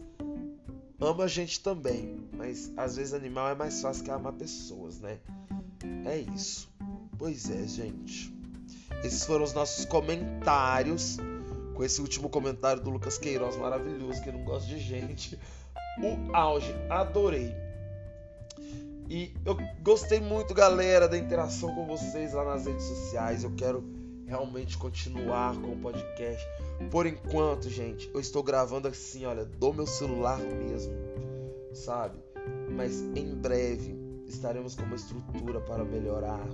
Ama 0.99 1.25
a 1.25 1.27
gente 1.27 1.59
também, 1.59 2.27
mas 2.33 2.71
às 2.77 2.95
vezes 2.95 3.13
animal 3.13 3.49
é 3.49 3.55
mais 3.55 3.81
fácil 3.81 4.03
que 4.03 4.11
amar 4.11 4.33
pessoas, 4.33 4.99
né? 4.99 5.19
É 6.05 6.17
isso. 6.17 6.69
Pois 7.17 7.49
é, 7.49 7.67
gente. 7.67 8.33
Esses 9.03 9.25
foram 9.25 9.43
os 9.43 9.53
nossos 9.53 9.85
comentários. 9.85 11.17
Com 11.75 11.83
esse 11.83 11.99
último 12.01 12.29
comentário 12.29 12.83
do 12.83 12.89
Lucas 12.89 13.17
Queiroz 13.17 13.57
maravilhoso, 13.57 14.21
que 14.21 14.31
não 14.31 14.43
gosta 14.43 14.67
de 14.67 14.79
gente. 14.79 15.39
O 15.99 16.35
auge, 16.35 16.73
adorei. 16.89 17.51
E 19.13 19.31
eu 19.45 19.55
gostei 19.83 20.19
muito, 20.19 20.55
galera, 20.55 21.07
da 21.07 21.15
interação 21.15 21.71
com 21.75 21.85
vocês 21.85 22.33
lá 22.33 22.43
nas 22.43 22.65
redes 22.65 22.83
sociais. 22.83 23.43
Eu 23.43 23.51
quero 23.55 23.83
realmente 24.25 24.75
continuar 24.75 25.55
com 25.61 25.67
o 25.67 25.77
podcast. 25.77 26.43
Por 26.89 27.05
enquanto, 27.05 27.69
gente, 27.69 28.09
eu 28.11 28.19
estou 28.19 28.41
gravando 28.41 28.87
assim, 28.87 29.23
olha, 29.23 29.45
do 29.45 29.71
meu 29.71 29.85
celular 29.85 30.39
mesmo, 30.39 30.95
sabe? 31.75 32.17
Mas 32.71 33.01
em 33.15 33.35
breve 33.35 33.95
estaremos 34.25 34.73
com 34.73 34.81
uma 34.81 34.95
estrutura 34.95 35.61
para 35.61 35.85
melhorar. 35.85 36.47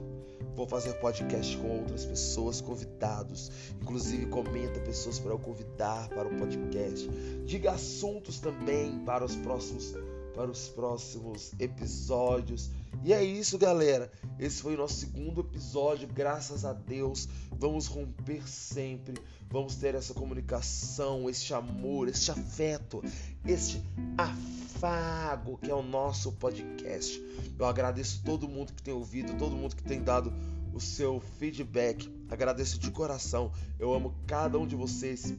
Vou 0.53 0.67
fazer 0.67 0.95
podcast 0.95 1.55
com 1.59 1.79
outras 1.79 2.03
pessoas, 2.03 2.59
convidados. 2.59 3.49
Inclusive, 3.81 4.25
comenta 4.25 4.81
pessoas 4.81 5.17
para 5.17 5.31
eu 5.31 5.39
convidar 5.39 6.09
para 6.09 6.27
o 6.27 6.37
podcast. 6.37 7.09
Diga 7.45 7.71
assuntos 7.71 8.41
também 8.41 8.99
para 9.05 9.23
os 9.23 9.37
próximos 9.37 9.95
para 10.39 10.51
os 10.51 10.69
próximos 10.69 11.51
episódios. 11.59 12.71
E 13.03 13.11
é 13.11 13.21
isso, 13.21 13.57
galera. 13.57 14.09
Esse 14.39 14.61
foi 14.61 14.75
o 14.75 14.77
nosso 14.77 14.93
segundo 14.93 15.41
episódio. 15.41 16.07
Graças 16.07 16.63
a 16.63 16.71
Deus, 16.71 17.27
vamos 17.51 17.87
romper 17.87 18.47
sempre. 18.47 19.15
Vamos 19.49 19.75
ter 19.75 19.95
essa 19.95 20.13
comunicação, 20.13 21.29
este 21.29 21.53
amor, 21.53 22.07
este 22.07 22.31
afeto, 22.31 23.03
este 23.45 23.83
afago 24.17 25.57
que 25.57 25.69
é 25.69 25.75
o 25.75 25.83
nosso 25.83 26.31
podcast. 26.31 27.21
Eu 27.59 27.65
agradeço 27.65 28.21
todo 28.23 28.47
mundo 28.47 28.71
que 28.71 28.81
tem 28.81 28.93
ouvido, 28.93 29.37
todo 29.37 29.57
mundo 29.57 29.75
que 29.75 29.83
tem 29.83 30.01
dado 30.01 30.31
o 30.73 30.79
seu 30.79 31.19
feedback. 31.37 32.09
Agradeço 32.29 32.79
de 32.79 32.89
coração. 32.91 33.51
Eu 33.77 33.93
amo 33.93 34.15
cada 34.25 34.57
um 34.57 34.65
de 34.65 34.77
vocês 34.77 35.33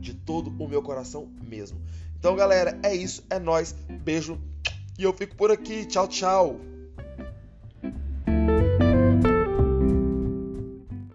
de 0.00 0.14
todo 0.14 0.48
o 0.48 0.68
meu 0.68 0.82
coração 0.82 1.30
mesmo. 1.42 1.78
Então, 2.24 2.34
galera, 2.34 2.80
é 2.82 2.96
isso, 2.96 3.22
é 3.28 3.38
nós. 3.38 3.76
Beijo. 3.86 4.40
E 4.98 5.02
eu 5.02 5.12
fico 5.12 5.36
por 5.36 5.50
aqui. 5.50 5.84
Tchau, 5.84 6.08
tchau. 6.08 6.58